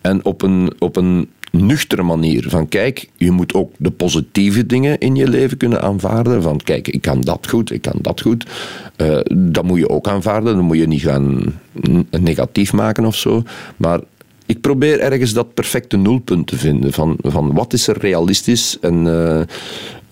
En 0.00 0.24
op 0.24 0.42
een, 0.42 0.72
op 0.78 0.96
een 0.96 1.28
nuchtere 1.50 2.02
manier. 2.02 2.44
Van 2.48 2.68
kijk, 2.68 3.08
je 3.16 3.30
moet 3.30 3.54
ook 3.54 3.72
de 3.78 3.90
positieve 3.90 4.66
dingen 4.66 4.98
in 4.98 5.14
je 5.14 5.28
leven 5.28 5.56
kunnen 5.56 5.82
aanvaarden. 5.82 6.42
Van 6.42 6.60
kijk, 6.64 6.88
ik 6.88 7.00
kan 7.00 7.20
dat 7.20 7.46
goed, 7.48 7.72
ik 7.72 7.82
kan 7.82 7.98
dat 8.00 8.20
goed. 8.20 8.46
Uh, 8.96 9.18
dat 9.34 9.64
moet 9.64 9.78
je 9.78 9.88
ook 9.88 10.08
aanvaarden. 10.08 10.56
Dan 10.56 10.64
moet 10.64 10.76
je 10.76 10.86
niet 10.86 11.02
gaan 11.02 11.42
negatief 12.10 12.72
maken 12.72 13.04
of 13.04 13.16
zo. 13.16 13.42
Maar 13.76 14.00
ik 14.46 14.60
probeer 14.60 15.00
ergens 15.00 15.32
dat 15.32 15.54
perfecte 15.54 15.96
nulpunt 15.96 16.46
te 16.46 16.56
vinden. 16.56 16.92
Van, 16.92 17.16
van 17.20 17.54
wat 17.54 17.72
is 17.72 17.86
er 17.86 17.98
realistisch 17.98 18.78
en... 18.80 19.06
Uh, 19.06 19.40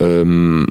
Ehm, 0.00 0.64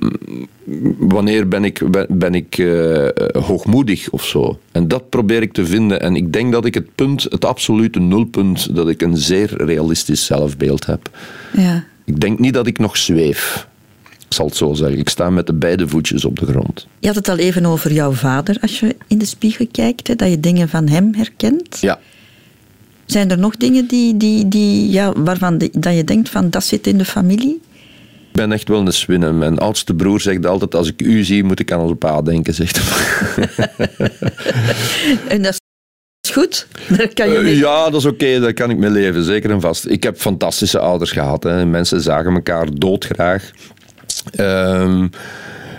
wanneer 0.98 1.48
ben 1.48 1.64
ik, 1.64 1.82
ben 2.10 2.36
ik 2.36 2.58
uh, 2.58 3.08
hoogmoedig 3.32 4.10
of 4.10 4.26
zo? 4.26 4.60
En 4.72 4.88
dat 4.88 5.10
probeer 5.10 5.42
ik 5.42 5.54
te 5.54 5.66
vinden. 5.66 6.02
En 6.02 6.16
ik 6.16 6.34
denk 6.34 6.52
dat 6.52 6.66
ik 6.66 6.74
het 6.74 6.96
punt, 6.96 7.24
het 7.24 7.46
absolute 7.46 8.00
nulpunt, 8.00 8.76
dat 8.76 8.90
ik 8.90 9.02
een 9.02 9.18
zeer 9.18 9.66
realistisch 9.66 10.26
zelfbeeld 10.26 10.86
heb. 10.86 11.10
Ja. 11.54 11.84
Ik 12.06 12.20
denk 12.20 12.40
niet 12.40 12.54
dat 12.54 12.68
ik 12.68 12.80
nog 12.80 12.98
zweef. 12.98 13.68
Ik 14.10 14.34
zal 14.34 14.46
het 14.46 14.56
zo 14.56 14.74
zeggen. 14.74 15.00
Ik 15.00 15.10
sta 15.10 15.30
met 15.30 15.48
de 15.48 15.54
beide 15.54 15.88
voetjes 15.88 16.26
op 16.26 16.40
de 16.40 16.46
grond. 16.46 16.88
Je 17.00 17.08
had 17.08 17.16
het 17.16 17.30
al 17.30 17.38
even 17.38 17.66
over 17.66 17.92
jouw 17.92 18.12
vader 18.12 18.58
als 18.62 18.80
je 18.80 18.96
in 19.08 19.18
de 19.18 19.26
spiegel 19.26 19.68
kijkt, 19.72 20.08
hè, 20.08 20.16
dat 20.16 20.30
je 20.30 20.40
dingen 20.40 20.70
van 20.70 20.88
hem 20.88 21.14
herkent. 21.16 21.78
Ja. 21.82 22.00
Zijn 23.06 23.32
er 23.32 23.40
nog 23.40 23.58
dingen 23.58 23.88
die, 23.88 24.18
die, 24.18 24.48
die, 24.48 24.90
ja, 24.90 25.14
waarvan 25.14 25.58
dat 25.58 25.96
je 25.96 26.04
denkt 26.04 26.30
van 26.30 26.50
dat 26.50 26.64
zit 26.64 26.88
in 26.88 26.98
de 26.98 27.06
familie? 27.06 27.60
Ik 28.30 28.36
ben 28.36 28.52
echt 28.52 28.68
wel 28.68 28.80
een 28.80 28.94
swinner. 28.94 29.34
Mijn 29.34 29.58
oudste 29.58 29.94
broer 29.94 30.22
zegt 30.22 30.46
altijd, 30.46 30.76
als 30.76 30.88
ik 30.88 31.02
u 31.02 31.24
zie, 31.24 31.44
moet 31.44 31.60
ik 31.60 31.72
aan 31.72 31.80
onze 31.80 31.96
pa 31.96 32.22
denken, 32.22 32.54
zegt 32.54 32.80
hij. 32.82 33.48
en 35.36 35.42
dat 35.42 35.62
is 36.22 36.32
goed? 36.32 36.68
Daar 36.98 37.14
kan 37.14 37.30
je 37.30 37.40
mee. 37.40 37.58
ja, 37.58 37.90
dat 37.90 38.02
is 38.02 38.06
oké, 38.06 38.40
daar 38.40 38.54
kan 38.54 38.70
ik 38.70 38.78
mee 38.78 38.90
leven, 38.90 39.24
zeker 39.24 39.52
en 39.52 39.62
vast. 39.62 39.86
Ik 39.88 40.04
heb 40.04 40.18
fantastische 40.18 40.80
ouders 40.80 41.12
gehad. 41.12 41.44
Hè. 41.44 41.66
Mensen 41.66 42.02
zagen 42.02 42.34
elkaar 42.34 42.68
doodgraag. 42.74 43.52
Uh, 44.40 45.04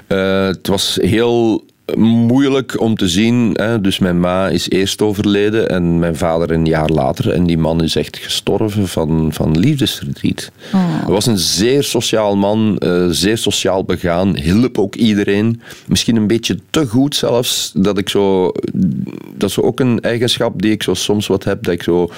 uh, 0.09 0.47
het 0.47 0.67
was 0.67 0.99
heel 1.03 1.65
moeilijk 1.97 2.81
om 2.81 2.97
te 2.97 3.09
zien. 3.09 3.51
Hè. 3.53 3.81
Dus 3.81 3.99
mijn 3.99 4.21
ma 4.21 4.49
is 4.49 4.71
eerst 4.71 5.03
overleden 5.03 5.69
en 5.69 5.99
mijn 5.99 6.17
vader 6.17 6.51
een 6.51 6.67
jaar 6.67 6.89
later. 6.89 7.31
En 7.31 7.45
die 7.45 7.59
man 7.59 7.83
is 7.83 7.97
echt 7.97 8.17
gestorven 8.17 8.89
van, 8.89 9.29
van 9.33 9.59
liefdesverdriet. 9.59 10.51
Oh. 10.73 10.81
Hij 11.05 11.13
was 11.13 11.27
een 11.27 11.39
zeer 11.39 11.83
sociaal 11.83 12.37
man, 12.37 12.77
uh, 12.85 13.07
zeer 13.11 13.39
sociaal 13.39 13.85
begaan, 13.85 14.37
hielp 14.37 14.79
ook 14.79 14.95
iedereen. 14.95 15.61
Misschien 15.87 16.17
een 16.17 16.27
beetje 16.27 16.59
te 16.71 16.87
goed 16.87 17.17
zelfs, 17.17 17.73
dat 17.75 17.99
ik 17.99 18.09
zo... 18.09 18.53
Dat 19.37 19.51
is 19.51 19.61
ook 19.61 19.81
een 19.81 20.01
eigenschap 20.01 20.63
die 20.63 20.73
ik 20.73 20.83
zo 20.83 20.95
soms 20.95 21.27
wat 21.27 21.45
heb, 21.45 21.63
dat 21.63 21.75
ik 21.75 21.83
zo 21.83 22.11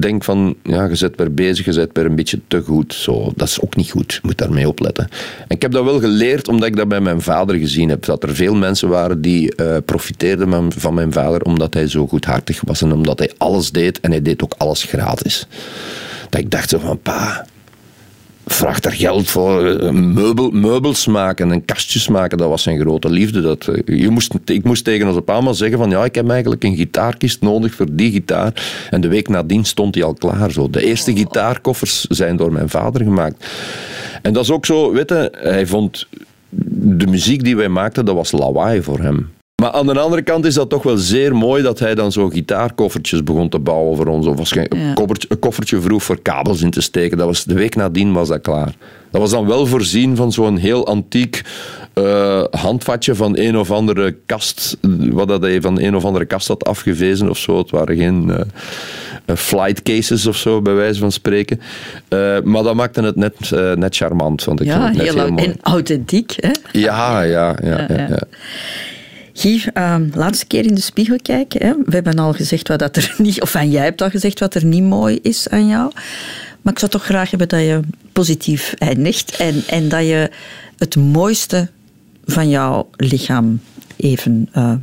denk 0.00 0.24
van, 0.24 0.56
ja, 0.62 0.84
je 0.84 0.94
zet 0.94 1.16
per 1.16 1.34
bezig, 1.34 1.64
je 1.64 1.72
zet 1.72 1.92
per 1.92 2.04
een 2.04 2.14
beetje 2.14 2.40
te 2.48 2.62
goed. 2.62 2.94
Zo, 2.94 3.32
dat 3.36 3.48
is 3.48 3.60
ook 3.60 3.76
niet 3.76 3.90
goed, 3.90 4.12
je 4.12 4.20
moet 4.22 4.38
daarmee 4.38 4.68
opletten. 4.68 5.08
En 5.48 5.56
ik 5.56 5.62
heb 5.62 5.72
dat 5.72 5.84
wel 5.84 6.00
geleerd, 6.00 6.48
omdat 6.48 6.68
ik 6.68 6.76
dat 6.76 6.88
bij 6.88 7.00
mijn 7.00 7.20
vader 7.20 7.56
gezien 7.56 7.88
heb. 7.88 8.04
Dat 8.04 8.22
er 8.22 8.34
veel 8.34 8.54
mensen 8.54 8.88
waren 8.88 9.20
die 9.20 9.52
uh, 9.56 9.76
profiteerden 9.84 10.72
van 10.72 10.94
mijn 10.94 11.12
vader, 11.12 11.42
omdat 11.42 11.74
hij 11.74 11.88
zo 11.88 12.06
goedhartig 12.06 12.60
was 12.64 12.82
en 12.82 12.92
omdat 12.92 13.18
hij 13.18 13.32
alles 13.38 13.70
deed. 13.70 14.00
En 14.00 14.10
hij 14.10 14.22
deed 14.22 14.42
ook 14.42 14.54
alles 14.56 14.82
gratis. 14.82 15.46
Dat 16.30 16.40
ik 16.40 16.50
dacht 16.50 16.70
zo 16.70 16.78
van, 16.78 16.98
pa, 16.98 17.46
vraag 18.52 18.80
daar 18.80 18.92
geld 18.92 19.30
voor. 19.30 19.92
Meubel, 19.94 20.50
meubels 20.50 21.06
maken 21.06 21.52
en 21.52 21.64
kastjes 21.64 22.08
maken, 22.08 22.38
dat 22.38 22.48
was 22.48 22.62
zijn 22.62 22.80
grote 22.80 23.10
liefde. 23.10 23.40
Dat, 23.40 23.68
je 23.84 24.10
moest, 24.10 24.34
ik 24.44 24.64
moest 24.64 24.84
tegen 24.84 25.08
onze 25.08 25.20
pa 25.20 25.40
maar 25.40 25.54
zeggen 25.54 25.78
van 25.78 25.90
ja, 25.90 26.04
ik 26.04 26.14
heb 26.14 26.30
eigenlijk 26.30 26.64
een 26.64 26.76
gitaarkist 26.76 27.40
nodig 27.40 27.74
voor 27.74 27.86
die 27.92 28.12
gitaar. 28.12 28.86
En 28.90 29.00
de 29.00 29.08
week 29.08 29.28
nadien 29.28 29.64
stond 29.64 29.94
hij 29.94 30.04
al 30.04 30.14
klaar. 30.14 30.50
Zo. 30.50 30.70
De 30.70 30.84
eerste 30.84 31.16
gitaarkoffers 31.16 32.04
zijn 32.04 32.36
door 32.36 32.52
mijn 32.52 32.68
vader 32.68 33.02
gemaakt. 33.02 33.46
En 34.22 34.32
dat 34.32 34.42
is 34.42 34.50
ook 34.50 34.66
zo, 34.66 34.92
weet 34.92 35.08
je, 35.08 35.32
hij 35.32 35.66
vond 35.66 36.06
de 36.74 37.06
muziek 37.06 37.44
die 37.44 37.56
wij 37.56 37.68
maakten, 37.68 38.04
dat 38.04 38.14
was 38.14 38.32
lawaai 38.32 38.82
voor 38.82 38.98
hem. 38.98 39.30
Maar 39.62 39.70
aan 39.70 39.86
de 39.86 39.98
andere 39.98 40.22
kant 40.22 40.44
is 40.44 40.54
dat 40.54 40.70
toch 40.70 40.82
wel 40.82 40.96
zeer 40.96 41.36
mooi 41.36 41.62
dat 41.62 41.78
hij 41.78 41.94
dan 41.94 42.12
zo 42.12 42.28
gitaarkoffertjes 42.28 43.22
begon 43.22 43.48
te 43.48 43.58
bouwen 43.58 43.96
voor 43.96 44.06
ons. 44.06 44.26
Of 44.26 44.36
waarschijnlijk 44.36 44.82
een, 44.82 44.94
koffertje, 44.94 45.28
een 45.30 45.38
koffertje 45.38 45.80
vroeg 45.80 46.02
voor 46.02 46.22
kabels 46.22 46.62
in 46.62 46.70
te 46.70 46.80
steken. 46.80 47.18
Dat 47.18 47.26
was, 47.26 47.44
de 47.44 47.54
week 47.54 47.74
nadien 47.74 48.12
was 48.12 48.28
dat 48.28 48.40
klaar. 48.40 48.74
Dat 49.10 49.20
was 49.20 49.30
dan 49.30 49.46
wel 49.46 49.66
voorzien 49.66 50.16
van 50.16 50.32
zo'n 50.32 50.56
heel 50.56 50.86
antiek 50.86 51.42
uh, 51.94 52.44
handvatje 52.50 53.14
van 53.14 53.38
een 53.38 53.58
of 53.58 53.70
andere 53.70 54.16
kast. 54.26 54.76
Wat 55.10 55.28
dat 55.28 55.42
hij 55.42 55.60
van 55.60 55.80
een 55.80 55.96
of 55.96 56.04
andere 56.04 56.24
kast 56.24 56.48
had 56.48 56.64
afgewezen 56.64 57.30
of 57.30 57.38
zo. 57.38 57.58
Het 57.58 57.70
waren 57.70 57.96
geen 57.96 58.28
uh, 58.28 59.36
flight 59.36 59.82
cases 59.82 60.26
of 60.26 60.36
zo, 60.36 60.62
bij 60.62 60.74
wijze 60.74 61.00
van 61.00 61.12
spreken. 61.12 61.60
Uh, 62.08 62.40
maar 62.40 62.62
dat 62.62 62.74
maakte 62.74 63.02
het 63.02 63.16
net, 63.16 63.50
net 63.76 63.96
charmant. 63.96 64.42
Vond 64.42 64.60
ik 64.60 64.66
ja, 64.66 64.88
net 64.88 65.00
heel, 65.00 65.14
heel 65.14 65.30
mooi. 65.30 65.44
en 65.44 65.56
authentiek. 65.62 66.34
Hè? 66.36 66.50
Ja, 66.72 67.22
ja, 67.22 67.56
ja. 67.62 67.86
ja, 67.88 68.06
ja. 68.08 68.22
Guy, 69.34 69.64
uh, 69.74 69.96
laatste 70.14 70.46
keer 70.46 70.66
in 70.66 70.74
de 70.74 70.80
spiegel 70.80 71.16
kijken. 71.22 71.66
Hè. 71.66 71.74
We 71.84 71.94
hebben 71.94 72.18
al 72.18 72.32
gezegd 72.32 72.68
wat 72.68 72.78
dat 72.78 72.96
er 72.96 73.14
niet, 73.18 73.40
of 73.40 73.52
jij 73.52 73.84
hebt 73.84 74.02
al 74.02 74.10
gezegd 74.10 74.38
wat 74.38 74.54
er 74.54 74.64
niet 74.64 74.82
mooi 74.82 75.18
is 75.22 75.48
aan 75.48 75.68
jou. 75.68 75.92
Maar 76.62 76.72
ik 76.72 76.78
zou 76.78 76.90
toch 76.90 77.04
graag 77.04 77.30
hebben 77.30 77.48
dat 77.48 77.60
je 77.60 77.80
positief 78.12 78.74
eindigt 78.78 79.36
en, 79.36 79.62
en 79.66 79.88
dat 79.88 80.00
je 80.06 80.30
het 80.76 80.96
mooiste 80.96 81.68
van 82.24 82.48
jouw 82.48 82.88
lichaam 82.96 83.60
even 83.96 84.48
uh, 84.56 84.74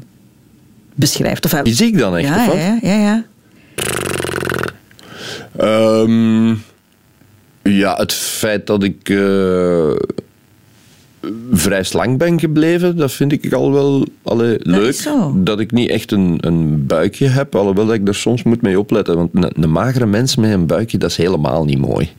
beschrijft. 0.95 1.45
Of, 1.45 1.61
Zie 1.63 1.87
ik 1.87 1.97
dan 1.97 2.17
echt? 2.17 2.27
Ja, 2.27 2.53
ja, 2.53 2.79
ja. 2.81 2.93
ja. 2.93 3.25
Um, 6.01 6.63
ja, 7.63 7.95
het 7.95 8.13
feit 8.13 8.67
dat 8.67 8.83
ik. 8.83 9.09
Uh, 9.09 9.95
vrij 11.59 11.83
slank 11.83 12.17
ben 12.17 12.39
gebleven. 12.39 12.97
Dat 12.97 13.11
vind 13.11 13.31
ik 13.31 13.53
al 13.53 13.71
wel 13.71 14.05
allee, 14.23 14.55
leuk. 14.59 15.09
Dat 15.35 15.59
ik 15.59 15.71
niet 15.71 15.89
echt 15.89 16.11
een, 16.11 16.37
een 16.41 16.85
buikje 16.85 17.27
heb, 17.27 17.55
alhoewel 17.55 17.85
dat 17.85 17.95
ik 17.95 18.07
er 18.07 18.15
soms 18.15 18.43
moet 18.43 18.61
mee 18.61 18.79
opletten. 18.79 19.15
Want 19.15 19.29
een, 19.33 19.63
een 19.63 19.71
magere 19.71 20.05
mens 20.05 20.35
met 20.35 20.51
een 20.51 20.65
buikje, 20.65 20.97
dat 20.97 21.09
is 21.09 21.17
helemaal 21.17 21.65
niet 21.65 21.77
mooi. 21.77 22.09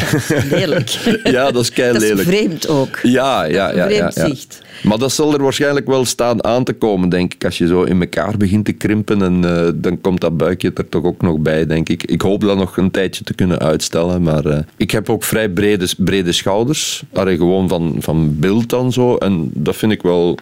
Lelijk. 0.50 0.88
ja, 1.24 1.50
dat 1.50 1.62
is 1.62 1.70
kei 1.70 1.92
Dat 1.92 2.00
lelijk. 2.00 2.18
is 2.18 2.26
vreemd 2.26 2.68
ook. 2.68 2.98
Ja, 3.02 3.44
ja, 3.44 3.74
ja. 3.74 3.86
vreemd 3.86 4.14
ja, 4.14 4.22
ja. 4.22 4.28
zicht. 4.28 4.64
Maar 4.82 4.98
dat 4.98 5.12
zal 5.12 5.32
er 5.34 5.42
waarschijnlijk 5.42 5.86
wel 5.86 6.04
staan 6.04 6.44
aan 6.44 6.64
te 6.64 6.72
komen, 6.72 7.08
denk 7.08 7.34
ik. 7.34 7.44
Als 7.44 7.58
je 7.58 7.66
zo 7.66 7.82
in 7.82 8.00
elkaar 8.00 8.36
begint 8.36 8.64
te 8.64 8.72
krimpen, 8.72 9.22
en, 9.22 9.42
uh, 9.44 9.68
dan 9.74 10.00
komt 10.00 10.20
dat 10.20 10.36
buikje 10.36 10.70
er 10.74 10.88
toch 10.88 11.04
ook 11.04 11.22
nog 11.22 11.38
bij, 11.38 11.66
denk 11.66 11.88
ik. 11.88 12.04
Ik 12.04 12.22
hoop 12.22 12.40
dat 12.40 12.56
nog 12.56 12.76
een 12.76 12.90
tijdje 12.90 13.24
te 13.24 13.34
kunnen 13.34 13.58
uitstellen. 13.58 14.22
Maar 14.22 14.46
uh, 14.46 14.58
ik 14.76 14.90
heb 14.90 15.10
ook 15.10 15.24
vrij 15.24 15.48
brede, 15.48 15.88
brede 15.98 16.32
schouders. 16.32 17.02
Allee, 17.12 17.36
gewoon 17.36 17.68
van, 17.68 17.96
van 17.98 18.38
beeld 18.38 18.72
dan 18.86 19.04
zo. 19.04 19.16
En 19.16 19.50
dat 19.52 19.76
vind 19.76 19.92
ik 19.92 20.02
wel, 20.02 20.38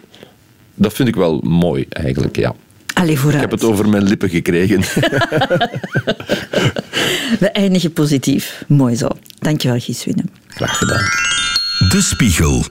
dat 0.75 0.93
vind 0.93 1.07
ik 1.07 1.15
wel 1.15 1.39
mooi, 1.43 1.85
eigenlijk, 1.89 2.35
ja. 2.35 2.55
Allee, 2.93 3.19
vooruit. 3.19 3.43
Ik 3.43 3.49
heb 3.49 3.59
het 3.59 3.69
over 3.69 3.89
mijn 3.89 4.03
lippen 4.03 4.29
gekregen. 4.29 4.79
We 7.39 7.49
eindigen 7.51 7.93
positief. 7.93 8.63
Mooi 8.67 8.95
zo. 8.95 9.07
Dankjewel, 9.39 9.79
Giswine. 9.79 10.23
Graag 10.47 10.77
gedaan. 10.77 11.03
De 11.89 12.01
Spiegel. 12.01 12.63